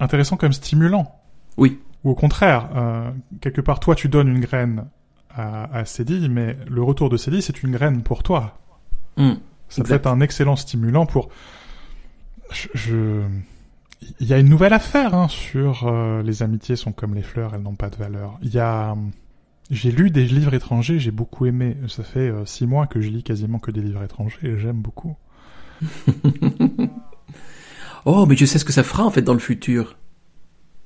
intéressant 0.00 0.36
comme 0.36 0.52
stimulant. 0.52 1.14
Oui. 1.56 1.78
Ou 2.04 2.10
au 2.10 2.14
contraire, 2.14 2.70
euh, 2.76 3.10
quelque 3.40 3.60
part, 3.60 3.80
toi, 3.80 3.94
tu 3.94 4.08
donnes 4.08 4.28
une 4.28 4.40
graine 4.40 4.86
à, 5.30 5.64
à 5.76 5.84
Cédille, 5.84 6.28
mais 6.30 6.56
le 6.68 6.82
retour 6.82 7.10
de 7.10 7.16
Cédille, 7.16 7.42
c'est 7.42 7.62
une 7.62 7.72
graine 7.72 8.02
pour 8.02 8.22
toi. 8.22 8.58
Hmm. 9.16 9.34
Ça 9.68 9.82
peut 9.84 9.92
être 9.94 10.06
un 10.06 10.20
excellent 10.20 10.56
stimulant 10.56 11.06
pour. 11.06 11.28
Je, 12.52 12.68
je- 12.74 13.26
il 14.20 14.26
y 14.28 14.32
a 14.32 14.38
une 14.38 14.48
nouvelle 14.48 14.72
affaire 14.72 15.14
hein, 15.14 15.26
sur 15.28 15.86
euh, 15.88 16.22
les 16.22 16.42
amitiés 16.44 16.76
sont 16.76 16.92
comme 16.92 17.14
les 17.14 17.22
fleurs, 17.22 17.54
elles 17.54 17.62
n'ont 17.62 17.74
pas 17.74 17.90
de 17.90 17.96
valeur. 17.96 18.38
Il 18.42 18.54
y 18.54 18.60
a, 18.60 18.96
j'ai 19.72 19.90
lu 19.90 20.10
des 20.10 20.24
livres 20.24 20.54
étrangers, 20.54 20.98
j'ai 21.00 21.10
beaucoup 21.10 21.46
aimé. 21.46 21.76
Ça 21.88 22.04
fait 22.04 22.30
euh, 22.30 22.46
six 22.46 22.66
mois 22.66 22.86
que 22.86 23.00
je 23.00 23.08
lis 23.10 23.24
quasiment 23.24 23.58
que 23.58 23.70
des 23.72 23.82
livres 23.82 24.02
étrangers 24.04 24.38
et 24.42 24.58
j'aime 24.58 24.80
beaucoup. 24.80 25.16
Oh, 28.04 28.24
mais 28.26 28.36
je 28.36 28.44
sais 28.46 28.58
ce 28.58 28.64
que 28.64 28.72
ça 28.72 28.82
fera 28.84 29.04
en 29.04 29.10
fait 29.10 29.22
dans 29.22 29.32
le 29.34 29.38
futur? 29.38 29.96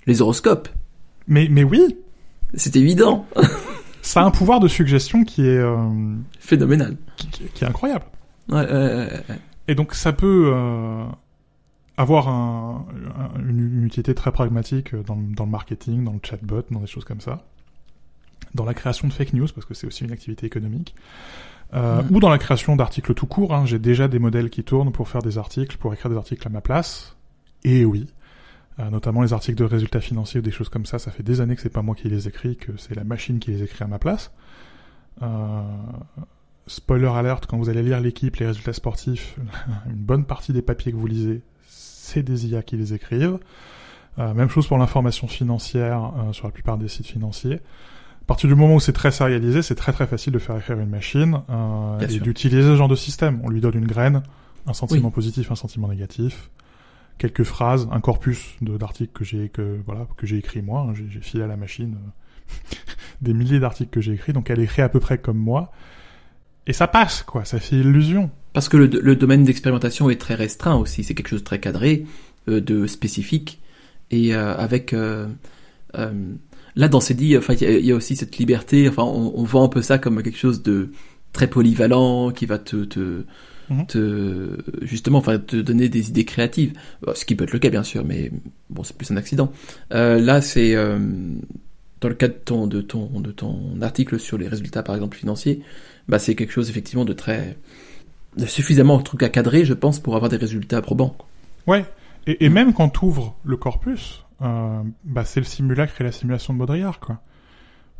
Les 0.06 0.22
horoscopes. 0.22 0.68
Mais 1.28 1.46
mais 1.50 1.62
oui, 1.62 1.96
C'est 2.54 2.74
évident. 2.76 3.26
Ça 4.02 4.20
a 4.22 4.24
un 4.24 4.30
pouvoir 4.30 4.60
de 4.60 4.68
suggestion 4.68 5.24
qui 5.24 5.42
est 5.42 5.56
euh, 5.58 5.88
Phénoménal. 6.38 6.96
qui, 7.16 7.64
est 7.64 7.66
incroyable. 7.66 8.04
Ouais, 8.50 8.56
ouais, 8.56 8.66
ouais, 8.70 9.22
ouais. 9.28 9.38
Et 9.68 9.74
donc 9.74 9.94
ça 9.94 10.12
peut 10.12 10.50
euh, 10.54 11.04
avoir 11.96 12.28
un, 12.28 12.84
un- 13.16 13.40
une, 13.40 13.78
une 13.78 13.84
utilité 13.86 14.14
très 14.14 14.32
pragmatique 14.32 14.94
dans, 14.94 15.14
le- 15.14 15.34
dans 15.34 15.44
le 15.44 15.50
marketing, 15.50 16.04
dans 16.04 16.12
le 16.12 16.20
chatbot, 16.22 16.62
dans 16.70 16.80
des 16.80 16.86
choses 16.86 17.04
comme 17.04 17.20
ça, 17.20 17.44
dans 18.54 18.64
la 18.64 18.74
création 18.74 19.06
de 19.08 19.12
fake 19.12 19.32
news 19.34 19.46
parce 19.54 19.66
que 19.66 19.74
c'est 19.74 19.86
aussi 19.86 20.04
une 20.04 20.12
activité 20.12 20.46
économique, 20.46 20.94
euh, 21.74 22.02
ou 22.10 22.20
dans 22.20 22.28
la 22.28 22.38
création 22.38 22.76
d'articles 22.76 23.14
tout 23.14 23.26
court. 23.26 23.54
hein. 23.54 23.64
J'ai 23.64 23.78
déjà 23.78 24.08
des 24.08 24.18
modèles 24.18 24.50
qui 24.50 24.62
tournent 24.64 24.92
pour 24.92 25.08
faire 25.08 25.22
des 25.22 25.38
articles, 25.38 25.76
pour 25.78 25.94
écrire 25.94 26.10
des 26.10 26.16
articles 26.18 26.46
à 26.46 26.50
ma 26.50 26.60
place. 26.60 27.16
Et 27.64 27.84
oui. 27.84 28.08
Euh, 28.78 28.88
notamment 28.90 29.22
les 29.22 29.32
articles 29.32 29.58
de 29.58 29.64
résultats 29.64 30.00
financiers 30.00 30.40
ou 30.40 30.42
des 30.42 30.50
choses 30.50 30.68
comme 30.68 30.86
ça, 30.86 30.98
ça 30.98 31.10
fait 31.10 31.22
des 31.22 31.40
années 31.40 31.56
que 31.56 31.62
c'est 31.62 31.68
pas 31.68 31.82
moi 31.82 31.94
qui 31.94 32.08
les 32.08 32.26
écris, 32.26 32.56
que 32.56 32.72
c'est 32.78 32.94
la 32.94 33.04
machine 33.04 33.38
qui 33.38 33.50
les 33.50 33.62
écrit 33.62 33.84
à 33.84 33.86
ma 33.86 33.98
place. 33.98 34.32
Euh, 35.22 35.62
spoiler 36.66 37.08
alert, 37.08 37.46
quand 37.46 37.58
vous 37.58 37.68
allez 37.68 37.82
lire 37.82 38.00
l'équipe, 38.00 38.36
les 38.36 38.46
résultats 38.46 38.72
sportifs, 38.72 39.36
une 39.86 39.94
bonne 39.94 40.24
partie 40.24 40.52
des 40.52 40.62
papiers 40.62 40.92
que 40.92 40.96
vous 40.96 41.06
lisez, 41.06 41.42
c'est 41.66 42.22
des 42.22 42.46
IA 42.46 42.62
qui 42.62 42.76
les 42.76 42.94
écrivent. 42.94 43.38
Euh, 44.18 44.34
même 44.34 44.48
chose 44.48 44.66
pour 44.66 44.78
l'information 44.78 45.26
financière 45.26 46.12
euh, 46.18 46.32
sur 46.32 46.46
la 46.46 46.52
plupart 46.52 46.76
des 46.76 46.88
sites 46.88 47.06
financiers. 47.06 47.54
À 47.54 48.24
partir 48.26 48.48
du 48.48 48.54
moment 48.54 48.74
où 48.74 48.80
c'est 48.80 48.92
très 48.92 49.10
sérialisé, 49.10 49.62
c'est 49.62 49.74
très 49.74 49.92
très 49.92 50.06
facile 50.06 50.32
de 50.32 50.38
faire 50.38 50.56
écrire 50.56 50.78
une 50.78 50.90
machine 50.90 51.40
euh, 51.50 51.98
et 52.00 52.20
d'utiliser 52.20 52.62
ce 52.62 52.76
genre 52.76 52.88
de 52.88 52.94
système. 52.94 53.40
On 53.42 53.48
lui 53.48 53.60
donne 53.60 53.74
une 53.74 53.86
graine, 53.86 54.22
un 54.66 54.74
sentiment 54.74 55.10
positif, 55.10 55.50
un 55.50 55.56
sentiment 55.56 55.88
négatif, 55.88 56.50
quelques 57.18 57.44
phrases, 57.44 57.88
un 57.92 58.00
corpus 58.00 58.56
d'articles 58.60 59.12
que 59.12 59.24
j'ai 59.24 59.48
que 59.48 59.78
voilà 59.86 60.06
que 60.16 60.26
j'ai 60.26 60.38
écrit 60.38 60.62
moi. 60.62 60.86
hein. 60.88 60.94
J'ai 60.94 61.20
filé 61.20 61.42
à 61.44 61.46
la 61.46 61.56
machine 61.56 61.96
euh, 61.96 62.76
des 63.22 63.32
milliers 63.34 63.60
d'articles 63.60 63.90
que 63.90 64.00
j'ai 64.00 64.12
écrits, 64.12 64.32
donc 64.32 64.50
elle 64.50 64.60
écrit 64.60 64.82
à 64.82 64.88
peu 64.88 65.00
près 65.00 65.18
comme 65.18 65.38
moi. 65.38 65.72
Et 66.66 66.72
ça 66.72 66.86
passe, 66.86 67.22
quoi. 67.22 67.44
Ça 67.44 67.58
fait 67.58 67.76
illusion. 67.76 68.30
Parce 68.52 68.68
que 68.68 68.76
le, 68.76 68.86
le 68.86 69.16
domaine 69.16 69.42
d'expérimentation 69.44 70.10
est 70.10 70.20
très 70.20 70.34
restreint 70.34 70.76
aussi. 70.76 71.02
C'est 71.02 71.14
quelque 71.14 71.28
chose 71.28 71.40
de 71.40 71.44
très 71.44 71.58
cadré, 71.58 72.04
euh, 72.48 72.60
de 72.60 72.86
spécifique. 72.86 73.60
Et 74.12 74.34
euh, 74.34 74.54
avec... 74.56 74.94
là, 76.76 76.88
dans 76.88 77.00
ces 77.00 77.14
dits, 77.14 77.36
enfin, 77.36 77.54
il 77.54 77.84
y, 77.86 77.92
a- 77.92 77.96
aussi 77.96 78.14
cette 78.16 78.38
liberté. 78.38 78.88
Enfin, 78.88 79.02
on, 79.04 79.32
on 79.36 79.44
vend 79.44 79.64
un 79.64 79.68
peu 79.68 79.82
ça 79.82 79.98
comme 79.98 80.22
quelque 80.22 80.38
chose 80.38 80.62
de 80.62 80.92
très 81.32 81.48
polyvalent, 81.48 82.30
qui 82.30 82.46
va 82.46 82.58
te 82.58 82.84
Mhm. 83.70 83.86
te 83.86 84.56
justement 84.82 85.18
enfin 85.18 85.38
te 85.38 85.56
donner 85.56 85.88
des 85.88 86.08
idées 86.08 86.24
créatives 86.24 86.72
ce 87.14 87.24
qui 87.24 87.34
peut 87.36 87.44
être 87.44 87.52
le 87.52 87.58
cas 87.58 87.70
bien 87.70 87.82
sûr 87.84 88.04
mais 88.04 88.30
bon 88.70 88.82
c'est 88.82 88.96
plus 88.96 89.10
un 89.10 89.16
accident 89.16 89.52
Euh, 89.92 90.18
là 90.20 90.40
c'est 90.42 90.74
euh, 90.74 90.98
dans 92.00 92.08
le 92.08 92.14
cas 92.14 92.28
de 92.28 92.32
ton 92.34 92.66
de 92.66 92.80
ton 92.80 93.20
de 93.20 93.30
ton 93.30 93.80
article 93.80 94.18
sur 94.18 94.36
les 94.38 94.48
résultats 94.48 94.82
par 94.82 94.94
exemple 94.96 95.16
financiers 95.16 95.62
bah 96.08 96.18
c'est 96.18 96.34
quelque 96.34 96.52
chose 96.52 96.68
effectivement 96.70 97.04
de 97.04 97.12
très 97.12 97.56
de 98.36 98.46
suffisamment 98.46 98.94
en 98.94 99.02
truc 99.02 99.22
à 99.22 99.28
cadrer 99.28 99.64
je 99.64 99.74
pense 99.74 100.00
pour 100.00 100.16
avoir 100.16 100.28
des 100.30 100.36
résultats 100.38 100.82
probants 100.82 101.16
Ouais. 101.66 101.84
Et, 102.26 102.44
et 102.44 102.48
Mm. 102.48 102.52
même 102.52 102.72
quand 102.72 102.88
tu 102.88 103.04
ouvres 103.04 103.36
le 103.44 103.56
corpus, 103.56 104.24
euh, 104.42 104.82
bah, 105.04 105.24
c'est 105.24 105.38
le 105.40 105.46
simulacre 105.46 106.00
et 106.00 106.04
la 106.04 106.10
simulation 106.12 106.52
de 106.54 106.58
Baudrillard, 106.58 106.98
quoi. 106.98 107.20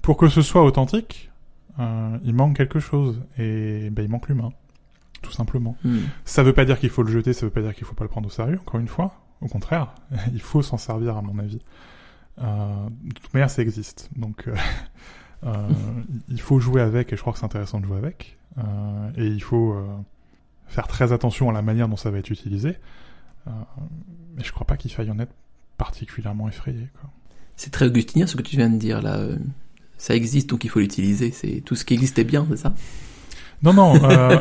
Pour 0.00 0.16
que 0.16 0.28
ce 0.28 0.42
soit 0.42 0.64
authentique, 0.64 1.30
euh, 1.78 2.16
il 2.24 2.34
manque 2.34 2.56
quelque 2.56 2.80
chose. 2.80 3.20
Et 3.38 3.88
bah, 3.90 4.02
il 4.02 4.08
manque 4.08 4.28
l'humain. 4.28 4.52
Tout 5.22 5.32
simplement. 5.32 5.76
Hmm. 5.84 6.00
Ça 6.24 6.42
veut 6.42 6.52
pas 6.52 6.64
dire 6.64 6.78
qu'il 6.78 6.90
faut 6.90 7.02
le 7.02 7.10
jeter, 7.10 7.32
ça 7.32 7.46
veut 7.46 7.52
pas 7.52 7.62
dire 7.62 7.74
qu'il 7.74 7.86
faut 7.86 7.94
pas 7.94 8.04
le 8.04 8.10
prendre 8.10 8.26
au 8.26 8.30
sérieux, 8.30 8.58
encore 8.60 8.80
une 8.80 8.88
fois. 8.88 9.22
Au 9.40 9.48
contraire, 9.48 9.94
il 10.32 10.40
faut 10.40 10.62
s'en 10.62 10.76
servir, 10.76 11.16
à 11.16 11.22
mon 11.22 11.38
avis. 11.38 11.60
Euh, 12.40 12.88
de 13.02 13.14
toute 13.14 13.32
manière, 13.34 13.50
ça 13.50 13.62
existe. 13.62 14.08
Donc, 14.16 14.48
euh, 14.48 14.54
euh, 15.44 15.68
il 16.28 16.40
faut 16.40 16.60
jouer 16.60 16.80
avec, 16.80 17.12
et 17.12 17.16
je 17.16 17.20
crois 17.20 17.32
que 17.32 17.38
c'est 17.38 17.44
intéressant 17.44 17.80
de 17.80 17.86
jouer 17.86 17.98
avec. 17.98 18.38
Et 19.16 19.26
il 19.26 19.42
faut 19.42 19.82
faire 20.66 20.86
très 20.86 21.12
attention 21.12 21.48
à 21.48 21.54
la 21.54 21.62
manière 21.62 21.88
dont 21.88 21.96
ça 21.96 22.10
va 22.10 22.18
être 22.18 22.28
utilisé. 22.28 22.76
Mais 23.46 24.44
je 24.44 24.52
crois 24.52 24.66
pas 24.66 24.76
qu'il 24.76 24.92
faille 24.92 25.10
en 25.10 25.18
être 25.18 25.32
particulièrement 25.78 26.48
effrayé. 26.48 26.88
C'est 27.56 27.70
très 27.70 27.86
augustinien 27.86 28.26
ce 28.26 28.36
que 28.36 28.42
tu 28.42 28.56
viens 28.56 28.68
de 28.68 28.76
dire 28.76 29.00
là 29.00 29.26
ça 29.96 30.14
existe 30.14 30.50
donc 30.50 30.64
il 30.64 30.70
faut 30.70 30.80
l'utiliser 30.80 31.30
c'est 31.30 31.62
tout 31.64 31.76
ce 31.76 31.84
qui 31.84 31.94
existait 31.94 32.24
bien 32.24 32.46
c'est 32.50 32.56
ça? 32.56 32.74
Non, 33.62 33.72
non, 33.72 33.94
euh, 34.04 34.38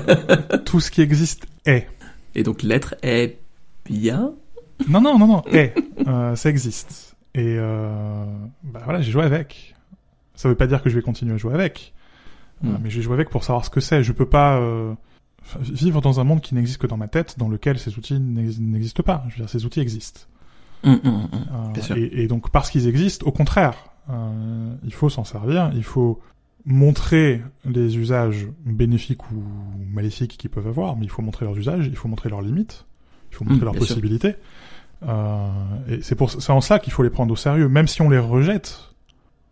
tout 0.66 0.80
ce 0.80 0.90
qui 0.92 1.02
existe 1.02 1.46
est. 1.66 1.88
et 2.36 2.44
donc 2.44 2.64
l'être 2.64 2.96
est 3.04 3.38
bien? 3.86 4.34
Non, 4.90 5.00
non, 5.02 5.18
non, 5.20 5.28
non, 5.28 5.44
est. 5.52 5.74
Euh, 6.08 6.36
ça 6.36 6.50
existe. 6.50 7.16
Et 7.36 7.56
euh, 7.58 8.26
bah 8.64 8.82
voilà, 8.84 9.02
j'ai 9.02 9.12
joué 9.12 9.24
avec. 9.24 9.76
Ça 10.36 10.50
veut 10.50 10.56
pas 10.56 10.66
dire 10.68 10.82
que 10.82 10.90
je 10.90 10.96
vais 10.96 11.02
continuer 11.04 11.34
à 11.34 11.38
jouer 11.38 11.54
avec. 11.54 11.94
Euh, 12.64 12.68
Mm. 12.68 12.78
mais 12.84 12.90
j'ai 12.92 13.02
joué 13.02 13.14
avec 13.16 13.30
pour 13.32 13.44
savoir 13.44 13.66
ce 13.66 13.70
que 13.72 13.80
c'est. 13.80 14.04
Je 14.04 14.12
peux 14.12 14.26
pas 14.28 14.58
euh, 14.60 14.94
vivre 15.60 16.00
dans 16.02 16.20
un 16.20 16.24
monde 16.24 16.42
qui 16.42 16.54
n'existe 16.56 16.80
que 16.80 16.86
dans 16.88 16.98
ma 16.98 17.08
tête, 17.08 17.40
dans 17.40 17.48
lequel 17.50 17.80
ces 17.80 17.98
outils 17.98 18.20
n'ex- 18.20 18.60
n'existent 18.60 19.02
pas. 19.04 19.24
Je 19.30 19.36
veux 19.36 19.42
dire, 19.42 19.50
ces 19.50 19.66
outils 19.66 19.80
existent. 19.80 20.22
Hum, 20.84 21.00
hum. 21.04 21.28
Euh, 21.34 21.72
Bien 21.74 21.84
sûr. 21.84 21.98
et, 21.98 22.10
et 22.24 22.28
donc 22.28 22.50
parce 22.52 22.70
qu'ils 22.70 22.88
existent, 22.88 23.26
au 23.28 23.32
contraire, 23.32 23.74
il 24.84 24.94
faut 24.94 25.10
s'en 25.10 25.24
servir, 25.24 25.72
il 25.76 25.84
faut 25.84 26.20
montrer 26.66 27.42
les 27.66 27.98
usages 27.98 28.48
bénéfiques 28.66 29.32
ou 29.32 29.44
maléfiques 29.92 30.38
qu'ils 30.38 30.50
peuvent 30.50 30.68
avoir, 30.68 30.96
mais 30.96 31.06
il 31.06 31.10
faut 31.10 31.22
montrer 31.22 31.46
leurs 31.46 31.58
usages, 31.58 31.88
il 31.88 31.96
faut 31.96 32.08
montrer 32.08 32.30
leurs 32.30 32.42
limites, 32.42 32.86
il 33.32 33.36
faut 33.36 33.46
montrer 33.46 33.62
Mm, 33.62 33.66
leurs 33.66 33.76
possibilités. 33.76 34.36
Euh, 35.04 35.50
et 35.88 36.02
c'est 36.02 36.16
pour 36.16 36.30
c'est 36.30 36.52
en 36.52 36.62
ça 36.62 36.80
qu'il 36.80 36.94
faut 36.94 37.04
les 37.04 37.10
prendre 37.10 37.32
au 37.34 37.36
sérieux, 37.36 37.68
même 37.68 37.88
si 37.88 38.02
on 38.02 38.10
les 38.10 38.20
rejette, 38.20 38.94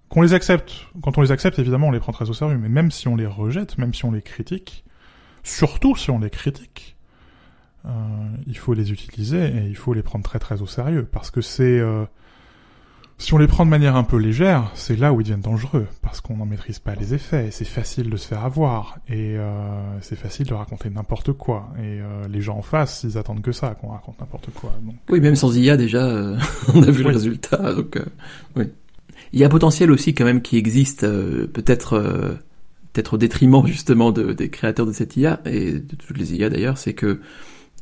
qu'on 0.09 0.21
les 0.21 0.33
accepte. 0.33 0.73
Quand 1.01 1.17
on 1.17 1.21
les 1.21 1.31
accepte, 1.31 1.57
évidemment, 1.59 1.87
on 1.87 1.91
les 1.91 1.99
prend 1.99 2.11
très 2.11 2.29
au 2.29 2.33
sérieux, 2.33 2.57
mais 2.57 2.69
même 2.69 2.91
si 2.91 3.07
on 3.07 3.15
les 3.15 3.25
rejette, 3.25 3.77
même 3.77 3.93
si 3.93 4.05
on 4.05 4.11
les 4.11 4.21
critique, 4.21 4.83
surtout 5.43 5.95
si 5.95 6.11
on 6.11 6.19
les 6.19 6.29
critique, 6.29 6.95
euh, 7.85 7.89
il 8.45 8.57
faut 8.57 8.73
les 8.73 8.91
utiliser 8.91 9.45
et 9.45 9.65
il 9.67 9.75
faut 9.75 9.93
les 9.93 10.03
prendre 10.03 10.23
très 10.23 10.39
très 10.39 10.61
au 10.61 10.67
sérieux 10.67 11.07
parce 11.09 11.31
que 11.31 11.41
c'est 11.41 11.79
euh, 11.79 12.05
si 13.19 13.33
on 13.33 13.37
les 13.37 13.47
prend 13.47 13.65
de 13.65 13.69
manière 13.69 13.95
un 13.97 14.03
peu 14.03 14.17
légère, 14.17 14.71
c'est 14.75 14.95
là 14.95 15.11
où 15.13 15.19
ils 15.19 15.23
deviennent 15.25 15.41
dangereux 15.41 15.87
parce 16.01 16.21
qu'on 16.21 16.37
n'en 16.37 16.45
maîtrise 16.45 16.79
pas 16.79 16.95
les 16.95 17.13
effets 17.13 17.47
et 17.47 17.51
c'est 17.51 17.65
facile 17.65 18.09
de 18.09 18.15
se 18.17 18.25
faire 18.27 18.45
avoir 18.45 18.97
et 19.09 19.35
euh, 19.37 19.99
c'est 20.01 20.15
facile 20.17 20.47
de 20.47 20.53
raconter 20.53 20.89
n'importe 20.89 21.33
quoi 21.33 21.69
et 21.77 21.81
euh, 22.01 22.27
les 22.29 22.39
gens 22.41 22.57
en 22.57 22.61
face 22.61 23.01
ils 23.03 23.17
attendent 23.17 23.41
que 23.41 23.51
ça 23.51 23.75
qu'on 23.79 23.89
raconte 23.89 24.19
n'importe 24.21 24.49
quoi 24.53 24.73
donc 24.81 24.95
Oui, 25.09 25.19
même 25.19 25.35
sans 25.35 25.55
IA 25.57 25.75
déjà, 25.77 26.03
euh, 26.05 26.37
on 26.73 26.81
a 26.81 26.89
vu 26.91 27.03
le 27.03 27.09
résultat. 27.09 27.73
Donc, 27.73 27.99
oui. 28.55 28.65
Il 29.33 29.39
y 29.39 29.43
a 29.43 29.47
un 29.47 29.49
potentiel 29.49 29.91
aussi 29.91 30.15
quand 30.15 30.25
même 30.25 30.41
qui 30.41 30.57
existe, 30.57 31.01
peut-être, 31.01 31.99
peut-être 32.93 33.13
au 33.13 33.17
détriment 33.17 33.67
justement 33.67 34.11
de, 34.11 34.31
des 34.33 34.49
créateurs 34.49 34.85
de 34.87 34.91
cette 34.93 35.17
IA 35.17 35.39
et 35.45 35.73
de 35.73 35.95
toutes 35.95 36.17
les 36.17 36.33
IA 36.33 36.49
d'ailleurs, 36.49 36.77
c'est 36.79 36.93
que, 36.93 37.19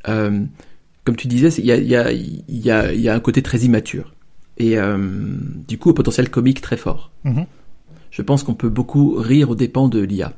comme 0.03 1.15
tu 1.15 1.27
disais, 1.27 1.51
c'est- 1.51 1.61
il 1.61 1.67
y 1.67 1.71
a, 1.71 1.77
il 1.77 1.87
y, 1.87 1.95
a, 1.95 2.11
il 2.11 2.43
y, 2.49 2.69
a, 2.71 2.91
il 2.93 2.99
y 2.99 3.07
a 3.07 3.13
un 3.15 3.19
côté 3.21 3.41
très 3.41 3.59
immature 3.59 4.13
et 4.57 4.77
euh, 4.77 4.97
du 5.67 5.77
coup 5.77 5.89
un 5.89 5.93
potentiel 5.93 6.29
comique 6.29 6.61
très 6.61 6.77
fort. 6.77 7.11
Mhm. 7.23 7.45
Je 8.11 8.21
pense 8.21 8.43
qu'on 8.43 8.53
peut 8.55 8.69
beaucoup 8.69 9.15
rire 9.15 9.49
aux 9.51 9.55
dépens 9.55 9.87
de 9.89 9.99
l'IA. 10.01 10.33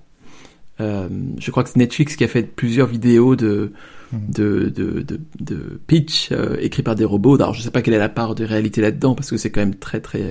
Euh, 0.81 1.07
je 1.37 1.51
crois 1.51 1.63
que 1.63 1.69
c'est 1.69 1.77
Netflix 1.79 2.15
qui 2.15 2.23
a 2.23 2.27
fait 2.27 2.43
plusieurs 2.43 2.87
vidéos 2.87 3.35
de 3.35 3.71
Mhm. 4.11 4.19
de, 4.33 4.69
de, 4.75 5.01
de, 5.01 5.19
de 5.39 5.79
pitch 5.85 6.29
euh, 6.31 6.57
écrit 6.61 6.81
par 6.81 6.95
des 6.95 7.05
robots. 7.05 7.35
Alors 7.35 7.53
je 7.53 7.61
sais 7.61 7.69
pas 7.69 7.83
quelle 7.83 7.93
est 7.93 7.99
la 7.99 8.09
part 8.09 8.33
de 8.33 8.43
réalité 8.43 8.81
là-dedans 8.81 9.13
parce 9.13 9.29
que 9.29 9.37
c'est 9.37 9.51
quand 9.51 9.59
même 9.61 9.75
très 9.75 9.99
très 10.01 10.23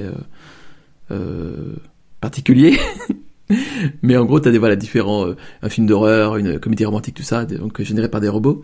euh, 1.13 1.77
particulier. 2.21 2.77
Mais 4.03 4.17
en 4.17 4.25
gros, 4.27 4.41
t'as 4.41 4.51
des 4.51 4.59
voilà 4.59 4.77
différents 4.77 5.27
un 5.63 5.69
film 5.69 5.87
d'horreur, 5.87 6.37
une 6.37 6.59
comédie 6.59 6.85
romantique, 6.85 7.15
tout 7.15 7.23
ça, 7.23 7.45
donc 7.47 7.81
généré 7.83 8.09
par 8.11 8.21
des 8.21 8.29
robots. 8.29 8.63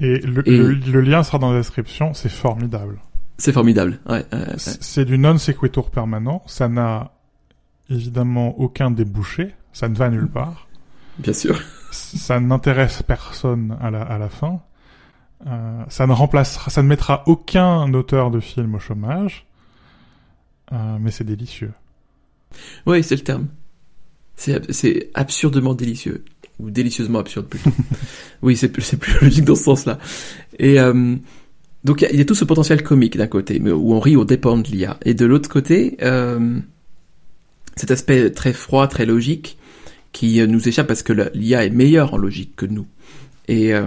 et, 0.00 0.18
le, 0.18 0.46
Et- 0.48 0.58
le- 0.58 0.72
le 0.74 1.00
lien 1.00 1.22
sera 1.22 1.38
dans 1.38 1.52
la 1.52 1.58
description 1.60 2.12
c'est 2.12 2.28
formidable 2.28 2.98
C'est 3.38 3.52
formidable. 3.52 3.98
Ouais, 4.08 4.24
ouais, 4.32 4.38
ouais. 4.38 4.58
C- 4.58 4.78
c'est 4.80 5.04
du 5.04 5.18
non 5.18 5.36
sequitur 5.38 5.90
permanent 5.90 6.42
ça 6.46 6.68
n'a 6.68 7.12
évidemment 7.90 8.58
aucun 8.58 8.90
débouché 8.90 9.54
ça 9.72 9.88
ne 9.88 9.94
va 9.94 10.08
nulle 10.10 10.28
part 10.28 10.66
bien 11.18 11.32
sûr. 11.32 11.60
ça 11.92 12.40
n'intéresse 12.40 13.02
personne 13.02 13.76
à 13.80 13.90
la, 13.90 14.02
à 14.02 14.18
la 14.18 14.28
fin. 14.28 14.60
Euh, 15.46 15.82
ça 15.88 16.06
ne 16.06 16.12
remplacera, 16.12 16.70
ça 16.70 16.82
ne 16.82 16.88
mettra 16.88 17.22
aucun 17.26 17.92
auteur 17.94 18.30
de 18.30 18.40
film 18.40 18.74
au 18.74 18.78
chômage. 18.78 19.46
Euh, 20.72 20.98
mais 21.00 21.10
c'est 21.10 21.24
délicieux. 21.24 21.72
Oui, 22.86 23.02
c'est 23.02 23.16
le 23.16 23.22
terme. 23.22 23.46
C'est 24.36 25.10
absurdement 25.14 25.74
délicieux 25.74 26.24
ou 26.58 26.70
délicieusement 26.70 27.18
absurde 27.20 27.46
plutôt. 27.46 27.70
oui, 28.42 28.56
c'est 28.56 28.78
c'est 28.82 28.96
plus 28.98 29.18
logique 29.22 29.44
dans 29.44 29.54
ce 29.54 29.64
sens-là. 29.64 29.98
Et 30.58 30.78
euh, 30.80 31.16
donc 31.86 32.02
il 32.02 32.18
y, 32.18 32.20
a 32.20 32.24
tout 32.24 32.34
ce 32.34 32.44
potentiel 32.44 32.82
comique 32.82 33.16
d'un 33.16 33.28
côté, 33.28 33.60
mais 33.60 33.70
où 33.70 33.94
on 33.94 34.00
rit 34.00 34.16
au 34.16 34.24
dépend 34.24 34.58
de 34.58 34.66
l'IA, 34.66 34.98
et 35.04 35.14
de 35.14 35.24
l'autre 35.24 35.48
côté, 35.48 35.96
euh, 36.02 36.58
cet 37.76 37.92
aspect 37.92 38.30
très 38.30 38.52
froid, 38.52 38.88
très 38.88 39.06
logique, 39.06 39.56
qui 40.12 40.40
euh, 40.40 40.46
nous 40.46 40.66
échappe 40.66 40.88
parce 40.88 41.02
que 41.02 41.12
l'IA 41.34 41.64
est 41.64 41.70
meilleure 41.70 42.14
en 42.14 42.16
logique 42.16 42.56
que 42.56 42.66
nous. 42.66 42.86
Et 43.48 43.72
euh, 43.72 43.86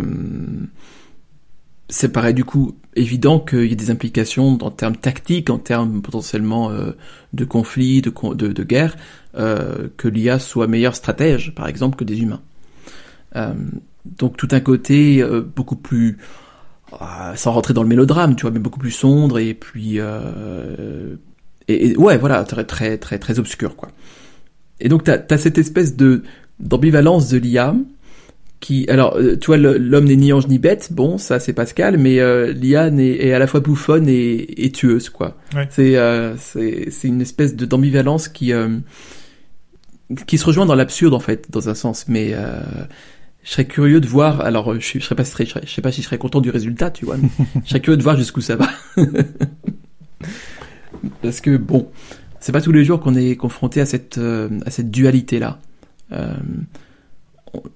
c'est 1.90 2.14
paraît 2.14 2.34
du 2.34 2.46
coup 2.46 2.78
évident 2.96 3.40
qu'il 3.40 3.66
y 3.66 3.74
a 3.74 3.76
des 3.76 3.90
implications 3.90 4.58
en 4.62 4.72
termes 4.72 4.96
tactiques, 4.96 5.50
en 5.50 5.58
termes 5.58 6.02
potentiellement 6.02 6.70
euh, 6.70 6.92
de 7.34 7.46
conflits, 7.46 8.02
de, 8.02 8.12
de, 8.12 8.64
guerre, 8.64 8.96
que 9.34 10.08
l'IA 10.08 10.40
soit 10.40 10.68
meilleure 10.68 10.96
stratège, 10.96 11.54
par 11.54 11.68
exemple, 11.68 11.98
que 11.98 12.04
des 12.04 12.22
humains. 12.22 12.42
Donc 14.06 14.38
tout 14.38 14.48
un 14.52 14.60
côté 14.60 15.24
beaucoup 15.56 15.76
plus, 15.76 16.18
sans 17.36 17.52
rentrer 17.52 17.74
dans 17.74 17.84
le 17.84 17.90
mélodrame, 17.90 18.36
tu 18.36 18.44
vois, 18.44 18.52
mais 18.52 18.60
beaucoup 18.60 18.80
plus 18.80 18.92
sombre 18.92 19.40
et 19.40 19.54
puis 19.54 19.98
et, 21.68 21.92
et, 21.92 21.98
ouais, 21.98 22.18
voilà, 22.18 22.44
très 22.44 22.64
très 22.66 22.98
très 22.98 23.20
très 23.20 23.40
obscur 23.40 23.76
quoi. 23.76 23.90
Et 24.80 24.90
donc 24.90 25.04
t'as 25.04 25.20
as 25.30 25.38
cette 25.38 25.58
espèce 25.58 25.96
de 25.96 26.24
d'ambivalence 26.60 27.30
de 27.30 27.38
l'IA 27.38 27.76
qui, 28.60 28.86
alors, 28.90 29.18
tu 29.40 29.46
vois, 29.48 29.58
l'homme 29.58 30.06
n'est 30.06 30.18
ni 30.18 30.34
ange 30.34 30.48
ni 30.48 30.60
bête, 30.60 30.90
bon, 30.92 31.18
ça 31.18 31.40
c'est 31.40 31.54
Pascal, 31.54 31.98
mais 31.98 32.20
euh, 32.20 32.52
l'IA 32.52 32.88
est, 32.88 33.32
à 33.32 33.40
la 33.40 33.48
fois 33.48 33.62
bouffonne 33.62 34.10
et, 34.10 34.66
et 34.66 34.72
tueuse, 34.72 35.10
quoi. 35.10 35.38
Ouais. 35.56 35.68
C'est 35.70 35.96
euh, 35.96 36.36
c'est 36.38 37.08
une 37.08 37.22
espèce 37.22 37.56
de 37.56 37.66
d'ambivalence 37.66 38.28
qui 38.28 38.52
euh, 38.52 38.78
qui 40.28 40.38
se 40.38 40.46
rejoint 40.46 40.66
dans 40.66 40.76
l'absurde 40.76 41.14
en 41.14 41.20
fait, 41.20 41.50
dans 41.50 41.70
un 41.70 41.74
sens, 41.74 42.06
mais 42.08 42.32
euh, 42.34 42.60
je 43.44 43.52
serais 43.52 43.66
curieux 43.66 44.00
de 44.00 44.08
voir. 44.08 44.42
Alors, 44.42 44.76
je, 44.76 45.00
je 45.00 45.00
serais 45.00 45.16
pas, 45.16 45.24
je, 45.24 45.30
serais, 45.30 45.46
je 45.46 45.70
sais 45.70 45.82
pas 45.82 45.92
si 45.92 46.02
je 46.02 46.08
serais 46.08 46.18
content 46.18 46.42
du 46.42 46.50
résultat, 46.50 46.92
tu 46.92 47.06
vois. 47.06 47.18
Mais 47.18 47.30
je 47.64 47.70
serais 47.70 47.80
curieux 47.80 47.98
de 47.98 48.04
voir 48.04 48.18
jusqu'où 48.18 48.42
ça 48.42 48.56
va. 48.56 48.70
Parce 51.22 51.42
que 51.42 51.58
bon, 51.58 51.90
c'est 52.40 52.52
pas 52.52 52.62
tous 52.62 52.72
les 52.72 52.84
jours 52.84 53.00
qu'on 53.00 53.16
est 53.16 53.36
confronté 53.36 53.82
à 53.82 53.86
cette 53.86 54.18
euh, 54.18 54.50
à 54.66 54.72
cette 54.72 54.92
dualité 54.92 55.40
là. 55.40 55.60
Euh, 56.12 56.34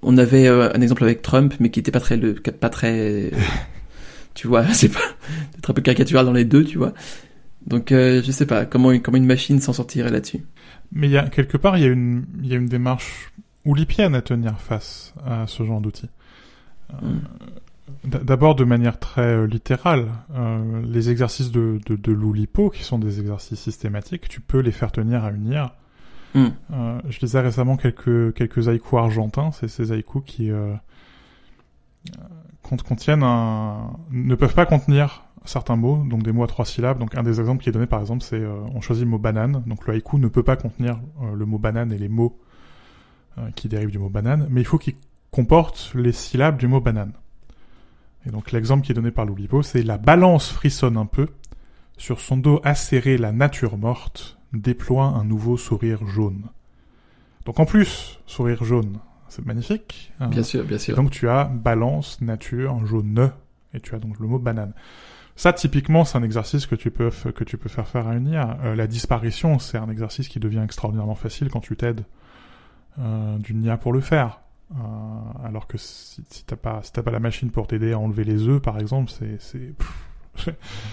on 0.02 0.17
avait 0.17 0.47
euh, 0.47 0.71
un 0.73 0.82
exemple 0.82 1.04
avec 1.04 1.21
Trump, 1.21 1.54
mais 1.60 1.69
qui 1.69 1.80
était 1.80 1.91
pas 1.91 1.99
très 1.99 2.17
le, 2.17 2.34
pas 2.36 2.69
très, 2.69 3.32
tu 4.34 4.47
vois, 4.47 4.67
c'est 4.73 4.89
pas 4.89 4.99
d'être 5.56 5.69
un 5.69 5.73
peu 5.73 5.82
caricatural 5.82 6.26
dans 6.26 6.34
les 6.34 6.45
deux, 6.45 6.63
tu 6.63 6.78
vois. 6.78 6.93
Donc, 7.65 7.91
euh, 7.91 8.21
je 8.23 8.32
sais 8.32 8.45
pas 8.45 8.65
comment 8.65 8.97
comment 8.99 9.17
une 9.17 9.26
machine 9.26 9.60
s'en 9.60 9.73
sortirait 9.73 10.12
là-dessus. 10.12 10.45
Mais 10.91 11.08
il 11.08 11.12
y 11.12 11.17
a 11.17 11.28
quelque 11.28 11.58
part, 11.58 11.78
il 11.78 11.84
y 11.84 11.88
a 11.88 11.89
une 11.89 12.26
il 12.41 12.49
y 12.49 12.54
a 12.54 12.58
une 12.58 12.67
démarche 12.67 13.32
oulipienne 13.65 14.15
à 14.15 14.21
tenir 14.21 14.60
face 14.60 15.13
à 15.26 15.47
ce 15.47 15.63
genre 15.63 15.82
d'outils. 15.82 16.10
Mm. 17.02 17.19
D'abord 18.06 18.56
de 18.56 18.63
manière 18.63 18.97
très 18.99 19.45
littérale, 19.45 20.08
euh, 20.36 20.82
les 20.86 21.10
exercices 21.10 21.52
de, 21.52 21.80
de, 21.86 21.95
de 21.95 22.12
l'oulipo, 22.12 22.69
qui 22.69 22.84
sont 22.84 22.99
des 22.99 23.19
exercices 23.19 23.60
systématiques, 23.60 24.28
tu 24.30 24.41
peux 24.41 24.60
les 24.60 24.71
faire 24.71 24.91
tenir 24.91 25.23
à 25.23 25.32
une 25.32 25.45
IR. 25.47 25.73
Mm. 26.34 26.47
Euh, 26.71 27.02
je 27.10 27.19
lisais 27.19 27.41
récemment 27.41 27.78
quelques, 27.78 28.34
quelques 28.34 28.67
haïkus 28.67 28.97
argentins, 28.97 29.52
c'est 29.52 29.67
ces 29.67 29.91
haïkus 29.91 30.23
qui 30.26 30.52
euh, 30.52 30.73
contiennent 32.88 33.23
un... 33.23 33.91
ne 34.12 34.36
peuvent 34.36 34.56
pas 34.56 34.65
contenir 34.65 35.26
certains 35.45 35.76
mots, 35.76 36.04
donc 36.10 36.23
des 36.23 36.32
mots 36.32 36.43
à 36.43 36.47
trois 36.47 36.65
syllabes. 36.65 36.99
Donc 36.99 37.15
un 37.15 37.23
des 37.23 37.39
exemples 37.39 37.63
qui 37.63 37.69
est 37.69 37.73
donné 37.73 37.86
par 37.86 38.02
exemple, 38.02 38.23
c'est 38.23 38.39
euh, 38.39 38.62
on 38.73 38.82
choisit 38.82 39.04
le 39.04 39.10
mot 39.10 39.19
banane, 39.19 39.63
donc 39.65 39.86
le 39.88 39.93
haïku 39.93 40.17
ne 40.17 40.28
peut 40.28 40.43
pas 40.43 40.56
contenir 40.56 40.99
euh, 41.21 41.36
le 41.36 41.45
mot 41.45 41.58
banane 41.58 41.91
et 41.91 41.97
les 41.97 42.10
mots 42.10 42.39
euh, 43.38 43.50
qui 43.56 43.67
dérivent 43.67 43.91
du 43.91 44.00
mot 44.00 44.10
banane, 44.10 44.48
mais 44.50 44.62
il 44.62 44.65
faut 44.65 44.78
qu'il 44.78 44.96
comporte 45.32 45.91
les 45.96 46.12
syllabes 46.12 46.58
du 46.58 46.67
mot 46.67 46.80
banane. 46.80 47.13
Et 48.26 48.32
donc 48.32 48.52
l'exemple 48.52 48.86
qui 48.86 48.91
est 48.91 48.96
donné 48.96 49.12
par 49.12 49.26
l'Oulipo, 49.26 49.63
c'est 49.63 49.84
la 49.84 49.98
balance 49.98 50.52
frissonne 50.52 50.98
un 50.98 51.06
peu, 51.06 51.28
sur 51.98 52.19
son 52.19 52.38
dos 52.38 52.62
acéré 52.63 53.17
la 53.17 53.32
nature 53.32 53.78
morte 53.78 54.38
déploie 54.54 55.06
un 55.06 55.24
nouveau 55.24 55.58
sourire 55.58 56.06
jaune. 56.08 56.43
Donc 57.46 57.60
en 57.60 57.65
plus, 57.65 58.19
sourire 58.26 58.63
jaune, 58.63 59.00
c'est 59.28 59.46
magnifique. 59.46 60.13
Hein. 60.19 60.28
Bien 60.30 60.43
sûr, 60.43 60.63
bien 60.63 60.78
sûr. 60.78 60.93
Et 60.93 60.96
donc 60.96 61.12
tu 61.12 61.28
as 61.28 61.46
balance, 61.46 62.22
nature, 62.22 62.86
jaune, 62.86 63.32
et 63.74 63.80
tu 63.80 63.96
as 63.96 64.00
donc 64.00 64.19
le 64.19 64.28
mot 64.28 64.39
banane. 64.39 64.74
Ça, 65.36 65.52
typiquement, 65.52 66.06
c'est 66.06 66.17
un 66.17 66.24
exercice 66.24 66.67
que 66.67 66.76
tu 66.76 66.91
peux 66.91 67.10
que 67.10 67.43
tu 67.43 67.58
peux 67.58 67.69
faire 67.69 67.88
faire 67.88 68.08
à 68.08 68.15
une 68.15 68.28
IA. 68.28 68.60
Euh, 68.63 68.76
la 68.76 68.86
disparition, 68.86 69.58
c'est 69.58 69.80
un 69.80 69.89
exercice 69.89 70.28
qui 70.28 70.39
devient 70.39 70.62
extraordinairement 70.63 71.15
facile 71.15 71.50
quand 71.50 71.60
tu 71.60 71.76
t'aides 71.76 72.06
euh, 72.99 73.38
d'une 73.39 73.63
IA 73.63 73.77
pour 73.77 73.91
le 73.91 74.01
faire. 74.01 74.39
Euh, 74.71 74.77
alors 75.43 75.67
que 75.67 75.77
si, 75.77 76.23
si 76.29 76.45
t'as 76.45 76.56
pas 76.56 76.82
si 76.84 76.91
t'as 76.91 77.01
pas 77.01 77.12
la 77.12 77.19
machine 77.19 77.49
pour 77.49 77.67
t'aider 77.67 77.93
à 77.93 77.99
enlever 77.99 78.23
les 78.23 78.47
œufs, 78.47 78.62
par 78.62 78.79
exemple, 78.79 79.12
c'est 79.12 79.39
c'est 79.39 79.73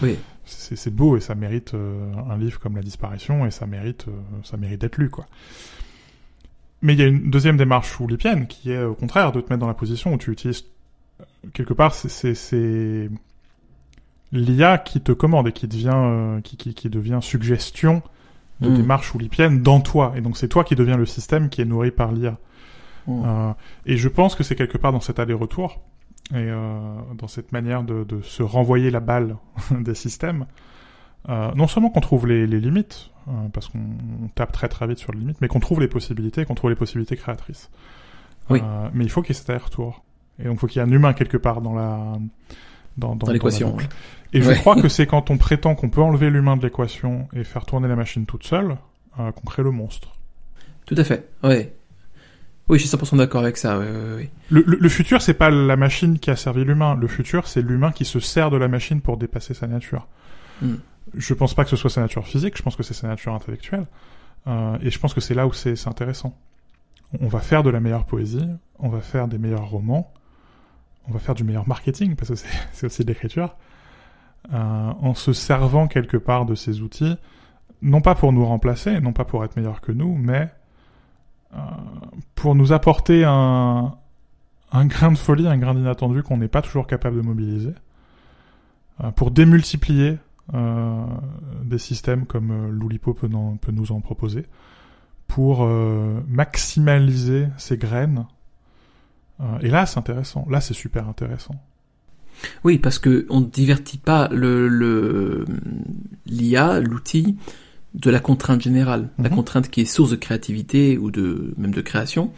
oui. 0.02 0.18
c'est 0.44 0.94
beau 0.94 1.16
et 1.16 1.20
ça 1.20 1.34
mérite 1.34 1.74
euh, 1.74 2.12
un 2.28 2.36
livre 2.36 2.58
comme 2.58 2.76
La 2.76 2.82
disparition 2.82 3.46
et 3.46 3.50
ça 3.50 3.66
mérite 3.66 4.06
ça 4.44 4.56
mérite 4.56 4.80
d'être 4.80 4.98
lu 4.98 5.10
quoi. 5.10 5.26
Mais 6.82 6.94
il 6.94 6.98
y 6.98 7.02
a 7.02 7.06
une 7.06 7.30
deuxième 7.30 7.58
démarche 7.58 8.00
oulipienne 8.00 8.46
qui 8.46 8.72
est 8.72 8.82
au 8.82 8.94
contraire 8.94 9.32
de 9.32 9.40
te 9.40 9.50
mettre 9.50 9.60
dans 9.60 9.68
la 9.68 9.74
position 9.74 10.14
où 10.14 10.18
tu 10.18 10.30
utilises 10.30 10.64
quelque 11.52 11.74
part 11.74 11.94
c'est 11.94 13.10
l'IA 14.32 14.78
qui 14.78 15.00
te 15.00 15.12
commande 15.12 15.48
et 15.48 15.52
qui 15.52 15.68
devient 15.68 16.40
qui, 16.42 16.56
qui, 16.56 16.74
qui 16.74 16.88
devient 16.88 17.18
suggestion 17.20 18.02
de 18.60 18.68
Mm. 18.68 18.74
démarche 18.76 19.14
oulipienne 19.14 19.62
dans 19.62 19.80
toi 19.80 20.12
et 20.16 20.20
donc 20.20 20.36
c'est 20.36 20.48
toi 20.48 20.64
qui 20.64 20.74
deviens 20.74 20.96
le 20.96 21.06
système 21.06 21.48
qui 21.48 21.60
est 21.60 21.64
nourri 21.64 21.90
par 21.90 22.12
l'IA. 22.12 22.38
Mm. 23.06 23.22
Euh, 23.24 23.52
et 23.86 23.96
je 23.96 24.08
pense 24.08 24.34
que 24.34 24.42
c'est 24.42 24.54
quelque 24.54 24.78
part 24.78 24.92
dans 24.92 25.00
cet 25.00 25.18
aller-retour 25.18 25.80
et 26.32 26.36
euh, 26.36 26.94
dans 27.16 27.28
cette 27.28 27.52
manière 27.52 27.82
de, 27.82 28.04
de, 28.04 28.20
se 28.22 28.42
renvoyer 28.42 28.90
la 28.90 29.00
balle 29.00 29.36
des 29.70 29.94
systèmes. 29.94 30.46
Euh, 31.28 31.52
non 31.54 31.66
seulement 31.66 31.90
qu'on 31.90 32.00
trouve 32.00 32.26
les, 32.26 32.46
les 32.46 32.60
limites, 32.60 33.10
euh, 33.28 33.32
parce 33.52 33.68
qu'on 33.68 33.78
on 33.78 34.28
tape 34.28 34.52
très 34.52 34.68
très 34.68 34.86
vite 34.86 34.98
sur 34.98 35.12
les 35.12 35.18
limites, 35.18 35.40
mais 35.40 35.48
qu'on 35.48 35.60
trouve 35.60 35.80
les 35.80 35.88
possibilités, 35.88 36.44
qu'on 36.44 36.54
trouve 36.54 36.70
les 36.70 36.76
possibilités 36.76 37.16
créatrices. 37.16 37.70
Oui. 38.48 38.60
Euh, 38.62 38.88
mais 38.94 39.04
il 39.04 39.10
faut 39.10 39.22
qu'il 39.22 39.34
y 39.34 39.36
ait 39.36 39.40
cet 39.40 39.50
aller-retour. 39.50 40.02
Et 40.38 40.44
donc 40.44 40.54
il 40.54 40.58
faut 40.58 40.66
qu'il 40.66 40.80
y 40.80 40.84
ait 40.84 40.88
un 40.88 40.92
humain 40.92 41.12
quelque 41.12 41.36
part 41.36 41.60
dans 41.60 41.74
la 41.74 42.18
dans, 43.00 43.16
Dans 43.16 43.32
l'équation. 43.32 43.76
Et 44.32 44.42
je 44.42 44.52
crois 44.52 44.80
que 44.80 44.88
c'est 44.96 45.06
quand 45.06 45.30
on 45.30 45.38
prétend 45.38 45.74
qu'on 45.74 45.90
peut 45.90 46.02
enlever 46.02 46.30
l'humain 46.30 46.56
de 46.56 46.62
l'équation 46.62 47.28
et 47.32 47.42
faire 47.42 47.66
tourner 47.66 47.88
la 47.88 47.96
machine 47.96 48.26
toute 48.26 48.44
seule 48.44 48.76
euh, 49.18 49.32
qu'on 49.32 49.46
crée 49.46 49.62
le 49.62 49.72
monstre. 49.72 50.12
Tout 50.86 50.94
à 50.96 51.04
fait. 51.04 51.28
Ouais. 51.42 51.74
Oui, 52.68 52.78
je 52.78 52.86
suis 52.86 52.96
100% 52.96 53.16
d'accord 53.16 53.42
avec 53.42 53.56
ça. 53.56 53.76
Le, 53.78 54.28
le, 54.48 54.62
le 54.62 54.88
futur, 54.88 55.22
c'est 55.22 55.34
pas 55.34 55.50
la 55.50 55.76
machine 55.76 56.20
qui 56.20 56.30
a 56.30 56.36
servi 56.36 56.64
l'humain. 56.64 56.94
Le 56.94 57.08
futur, 57.08 57.48
c'est 57.48 57.62
l'humain 57.62 57.90
qui 57.90 58.04
se 58.04 58.20
sert 58.20 58.50
de 58.50 58.56
la 58.56 58.68
machine 58.68 59.00
pour 59.00 59.16
dépasser 59.16 59.54
sa 59.54 59.66
nature. 59.66 60.06
Mm. 60.62 60.74
Je 61.16 61.34
pense 61.34 61.54
pas 61.54 61.64
que 61.64 61.70
ce 61.70 61.76
soit 61.76 61.90
sa 61.90 62.00
nature 62.00 62.26
physique, 62.26 62.56
je 62.56 62.62
pense 62.62 62.76
que 62.76 62.82
c'est 62.82 62.94
sa 62.94 63.08
nature 63.08 63.34
intellectuelle. 63.34 63.86
Euh, 64.46 64.78
et 64.82 64.90
je 64.90 64.98
pense 64.98 65.14
que 65.14 65.20
c'est 65.20 65.34
là 65.34 65.46
où 65.46 65.52
c'est 65.52 65.88
intéressant. 65.88 66.36
On 67.20 67.28
va 67.28 67.40
faire 67.40 67.62
de 67.62 67.70
la 67.70 67.80
meilleure 67.80 68.04
poésie, 68.04 68.46
on 68.78 68.88
va 68.88 69.00
faire 69.00 69.26
des 69.26 69.38
meilleurs 69.38 69.68
romans, 69.68 70.12
on 71.10 71.12
va 71.12 71.18
faire 71.18 71.34
du 71.34 71.44
meilleur 71.44 71.68
marketing, 71.68 72.14
parce 72.14 72.30
que 72.30 72.36
c'est 72.72 72.86
aussi 72.86 73.02
de 73.02 73.08
l'écriture, 73.08 73.56
euh, 74.52 74.92
en 75.00 75.14
se 75.14 75.32
servant 75.32 75.86
quelque 75.86 76.16
part 76.16 76.46
de 76.46 76.54
ces 76.54 76.80
outils, 76.80 77.16
non 77.82 78.00
pas 78.00 78.14
pour 78.14 78.32
nous 78.32 78.44
remplacer, 78.44 79.00
non 79.00 79.12
pas 79.12 79.24
pour 79.24 79.44
être 79.44 79.56
meilleurs 79.56 79.80
que 79.80 79.92
nous, 79.92 80.16
mais 80.16 80.50
euh, 81.54 81.58
pour 82.34 82.54
nous 82.54 82.72
apporter 82.72 83.24
un, 83.24 83.94
un 84.72 84.86
grain 84.86 85.12
de 85.12 85.18
folie, 85.18 85.46
un 85.46 85.58
grain 85.58 85.74
d'inattendu 85.74 86.22
qu'on 86.22 86.36
n'est 86.36 86.48
pas 86.48 86.62
toujours 86.62 86.86
capable 86.86 87.16
de 87.16 87.22
mobiliser, 87.22 87.74
euh, 89.02 89.10
pour 89.10 89.30
démultiplier 89.30 90.18
des 91.62 91.78
systèmes 91.78 92.26
comme 92.26 92.72
l'Oulipo 92.72 93.14
peut, 93.14 93.28
nous 93.28 93.92
en 93.92 94.00
proposer, 94.00 94.46
pour 95.28 95.64
maximaliser 96.26 97.46
ces 97.56 97.78
graines. 97.78 98.26
Euh, 99.40 99.58
et 99.60 99.68
là, 99.68 99.86
c'est 99.86 99.98
intéressant. 99.98 100.46
Là, 100.50 100.60
c'est 100.60 100.74
super 100.74 101.08
intéressant. 101.08 101.54
Oui, 102.64 102.78
parce 102.78 102.98
que 102.98 103.26
on 103.28 103.40
ne 103.40 103.46
divertit 103.46 103.98
pas 103.98 104.28
le 104.32 105.44
l'IA, 106.26 106.80
l'outil, 106.80 107.36
de 107.94 108.10
la 108.10 108.20
contrainte 108.20 108.62
générale, 108.62 109.10
la 109.18 109.28
Mhm. 109.28 109.34
contrainte 109.36 109.68
qui 109.68 109.80
est 109.82 109.84
source 109.84 110.10
de 110.10 110.16
créativité 110.16 110.96
ou 110.96 111.10
de 111.10 111.54
même 111.58 111.72
de 111.74 111.80
création. 111.80 112.32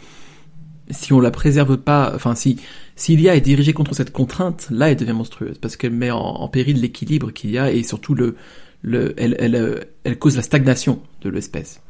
Si 0.90 1.12
on 1.12 1.20
la 1.20 1.30
préserve 1.30 1.76
pas, 1.76 2.12
enfin 2.14 2.34
si 2.34 2.58
si 2.96 3.16
l'IA 3.16 3.36
est 3.36 3.40
dirigée 3.42 3.72
contre 3.72 3.94
cette 3.94 4.12
contrainte, 4.12 4.66
là 4.70 4.90
elle 4.90 4.96
devient 4.96 5.12
monstrueuse 5.12 5.58
parce 5.58 5.76
qu'elle 5.76 5.92
met 5.92 6.10
en, 6.10 6.18
en 6.18 6.48
péril 6.48 6.80
l'équilibre 6.80 7.30
qu'il 7.30 7.50
y 7.50 7.58
a 7.58 7.70
et 7.70 7.82
surtout 7.82 8.14
le 8.14 8.34
le 8.82 9.14
elle 9.16 9.36
elle 9.38 9.54
euh, 9.54 9.80
elle 10.04 10.18
cause 10.18 10.36
la 10.36 10.42
stagnation 10.42 11.00
de 11.20 11.28
l'espèce. 11.30 11.80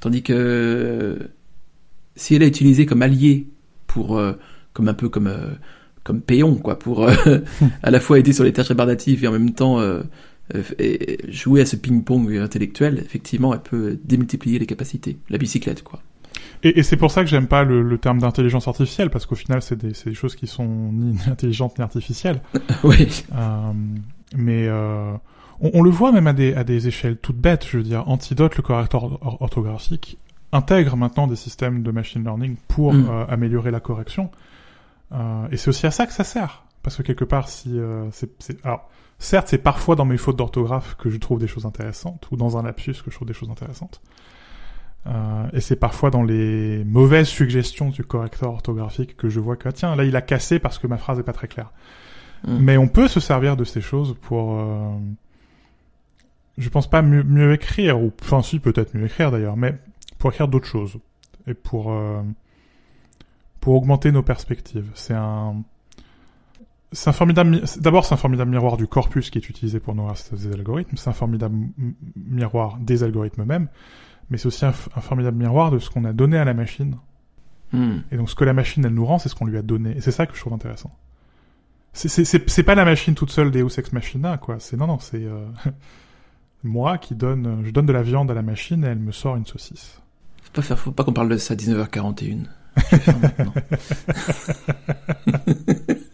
Tandis 0.00 0.22
que 0.22 1.30
si 2.16 2.34
elle 2.34 2.42
est 2.42 2.48
utilisée 2.48 2.84
comme 2.84 3.00
allié 3.02 3.48
pour 3.88 4.16
euh, 4.16 4.34
comme 4.72 4.86
un 4.86 4.94
peu 4.94 5.08
comme 5.08 5.26
euh, 5.26 5.54
comme 6.04 6.20
péon 6.20 6.54
quoi 6.54 6.78
pour 6.78 7.08
euh, 7.08 7.12
à 7.82 7.90
la 7.90 7.98
fois 7.98 8.20
aider 8.20 8.32
sur 8.32 8.44
les 8.44 8.52
tâches 8.52 8.68
rébarbatives 8.68 9.24
et 9.24 9.26
en 9.26 9.32
même 9.32 9.52
temps 9.54 9.80
et 10.78 11.18
jouer 11.28 11.62
à 11.62 11.66
ce 11.66 11.74
ping-pong 11.74 12.38
intellectuel 12.38 12.98
effectivement 13.04 13.52
elle 13.52 13.60
peut 13.60 13.98
démultiplier 14.04 14.60
les 14.60 14.66
capacités 14.66 15.18
la 15.28 15.38
bicyclette 15.38 15.82
quoi 15.82 16.00
Et, 16.62 16.78
et 16.78 16.82
c'est 16.82 16.96
pour 16.96 17.10
ça 17.10 17.22
que 17.22 17.30
j'aime 17.30 17.46
pas 17.46 17.64
le, 17.64 17.82
le 17.82 17.98
terme 17.98 18.18
d'intelligence 18.18 18.68
artificielle, 18.68 19.10
parce 19.10 19.26
qu'au 19.26 19.34
final, 19.34 19.62
c'est 19.62 19.76
des, 19.76 19.92
des, 20.04 20.14
choses 20.14 20.34
qui 20.34 20.46
sont 20.46 20.66
ni 20.92 21.16
intelligentes 21.30 21.78
ni 21.78 21.84
artificielles. 21.84 22.40
oui. 22.84 23.24
Euh, 23.34 23.72
mais 24.36 24.66
euh, 24.66 25.12
on, 25.60 25.70
on, 25.74 25.82
le 25.82 25.90
voit 25.90 26.12
même 26.12 26.26
à 26.26 26.32
des, 26.32 26.54
à 26.54 26.64
des 26.64 26.88
échelles 26.88 27.16
toutes 27.16 27.38
bêtes. 27.38 27.66
Je 27.70 27.78
veux 27.78 27.84
dire, 27.84 28.08
Antidote, 28.08 28.56
le 28.56 28.62
correcteur 28.62 29.18
orthographique, 29.40 30.18
intègre 30.52 30.96
maintenant 30.96 31.26
des 31.26 31.36
systèmes 31.36 31.82
de 31.82 31.90
machine 31.90 32.22
learning 32.22 32.56
pour 32.68 32.94
mm. 32.94 33.08
euh, 33.08 33.26
améliorer 33.26 33.70
la 33.70 33.80
correction. 33.80 34.30
Euh, 35.12 35.48
et 35.50 35.56
c'est 35.56 35.68
aussi 35.68 35.86
à 35.86 35.90
ça 35.90 36.06
que 36.06 36.12
ça 36.12 36.24
sert. 36.24 36.64
Parce 36.82 36.96
que 36.96 37.02
quelque 37.02 37.24
part, 37.24 37.48
si 37.48 37.78
c'est... 38.12 38.64
Alors, 38.64 38.88
certes, 39.18 39.48
c'est 39.48 39.58
parfois 39.58 39.96
dans 39.96 40.04
mes 40.04 40.16
fautes 40.16 40.36
d'orthographe 40.36 40.94
que 40.96 41.10
je 41.10 41.18
trouve 41.18 41.38
des 41.38 41.48
choses 41.48 41.66
intéressantes, 41.66 42.28
ou 42.30 42.36
dans 42.36 42.56
un 42.56 42.62
lapsus 42.62 42.94
que 43.04 43.10
je 43.10 43.16
trouve 43.16 43.28
des 43.28 43.34
choses 43.34 43.50
intéressantes. 43.50 44.00
Euh, 45.06 45.46
et 45.52 45.60
c'est 45.60 45.76
parfois 45.76 46.10
dans 46.10 46.22
les 46.22 46.84
mauvaises 46.84 47.28
suggestions 47.28 47.88
du 47.90 48.04
correcteur 48.04 48.50
orthographique 48.50 49.16
que 49.16 49.28
je 49.28 49.40
vois 49.40 49.56
que 49.56 49.68
ah, 49.68 49.72
tiens 49.72 49.96
là 49.96 50.04
il 50.04 50.16
a 50.16 50.20
cassé 50.20 50.58
parce 50.58 50.78
que 50.78 50.86
ma 50.86 50.98
phrase 50.98 51.18
est 51.18 51.24
pas 51.24 51.32
très 51.32 51.48
claire. 51.48 51.72
Mm. 52.46 52.58
Mais 52.58 52.76
on 52.76 52.88
peut 52.88 53.08
se 53.08 53.20
servir 53.20 53.56
de 53.56 53.64
ces 53.64 53.80
choses 53.80 54.16
pour, 54.20 54.58
euh, 54.58 54.90
je 56.58 56.68
pense 56.68 56.90
pas 56.90 57.00
mieux, 57.00 57.22
mieux, 57.22 57.54
écrire 57.54 58.00
ou 58.00 58.12
enfin 58.22 58.42
si 58.42 58.58
peut-être 58.58 58.94
mieux 58.94 59.06
écrire 59.06 59.30
d'ailleurs, 59.30 59.56
mais 59.56 59.78
pour 60.18 60.30
écrire 60.30 60.48
d'autres 60.48 60.66
choses 60.66 60.98
et 61.46 61.54
pour 61.54 61.92
euh, 61.92 62.22
pour 63.60 63.74
augmenter 63.74 64.12
nos 64.12 64.22
perspectives. 64.22 64.90
C'est 64.94 65.14
un 65.14 65.62
c'est 66.92 67.10
un 67.10 67.12
formidable. 67.12 67.62
D'abord, 67.78 68.04
c'est 68.04 68.14
un 68.14 68.18
formidable 68.18 68.50
miroir 68.50 68.76
du 68.76 68.86
corpus 68.86 69.30
qui 69.30 69.38
est 69.38 69.48
utilisé 69.48 69.78
pour 69.78 69.94
nourrir 69.94 70.16
ces 70.16 70.52
algorithmes. 70.52 70.96
C'est 70.96 71.10
un 71.10 71.14
formidable 71.14 71.68
miroir 72.16 72.78
des 72.78 73.02
algorithmes 73.02 73.42
eux-mêmes 73.42 73.68
mais 74.30 74.38
c'est 74.38 74.46
aussi 74.46 74.64
un, 74.64 74.68
un, 74.68 75.00
formidable 75.00 75.36
miroir 75.36 75.70
de 75.70 75.78
ce 75.78 75.90
qu'on 75.90 76.04
a 76.04 76.12
donné 76.12 76.36
à 76.38 76.44
la 76.44 76.54
machine. 76.54 76.96
Hmm. 77.72 77.98
Et 78.10 78.16
donc 78.16 78.30
ce 78.30 78.34
que 78.34 78.44
la 78.44 78.52
machine 78.52 78.84
elle 78.84 78.94
nous 78.94 79.04
rend, 79.04 79.18
c'est 79.18 79.28
ce 79.28 79.34
qu'on 79.34 79.46
lui 79.46 79.58
a 79.58 79.62
donné. 79.62 79.96
Et 79.96 80.00
c'est 80.00 80.12
ça 80.12 80.26
que 80.26 80.34
je 80.34 80.40
trouve 80.40 80.52
intéressant. 80.52 80.90
C'est 81.92 82.62
pas 82.62 82.74
la 82.74 82.84
machine 82.84 83.14
toute 83.14 83.30
seule 83.30 83.50
Deus 83.50 83.78
Ex 83.78 83.92
Machina, 83.92 84.38
quoi. 84.38 84.60
C'est 84.60 84.76
non, 84.76 84.86
non, 84.86 84.98
c'est 84.98 85.24
euh, 85.24 85.46
moi 86.62 86.98
qui 86.98 87.14
donne, 87.14 87.62
je 87.64 87.70
donne 87.70 87.86
de 87.86 87.92
la 87.92 88.02
viande 88.02 88.30
à 88.30 88.34
la 88.34 88.42
machine 88.42 88.84
et 88.84 88.88
elle 88.88 89.00
me 89.00 89.12
sort 89.12 89.36
une 89.36 89.46
saucisse. 89.46 90.00
Faut 90.48 90.52
pas 90.54 90.62
faire, 90.62 90.78
faut 90.78 90.92
pas 90.92 91.04
qu'on 91.04 91.12
parle 91.12 91.28
de 91.28 91.36
ça 91.36 91.52
à 91.52 91.56
19h41. 91.58 92.38
Je 92.76 92.96
vais 92.96 93.02
faire 93.02 93.18
maintenant. 93.18 93.52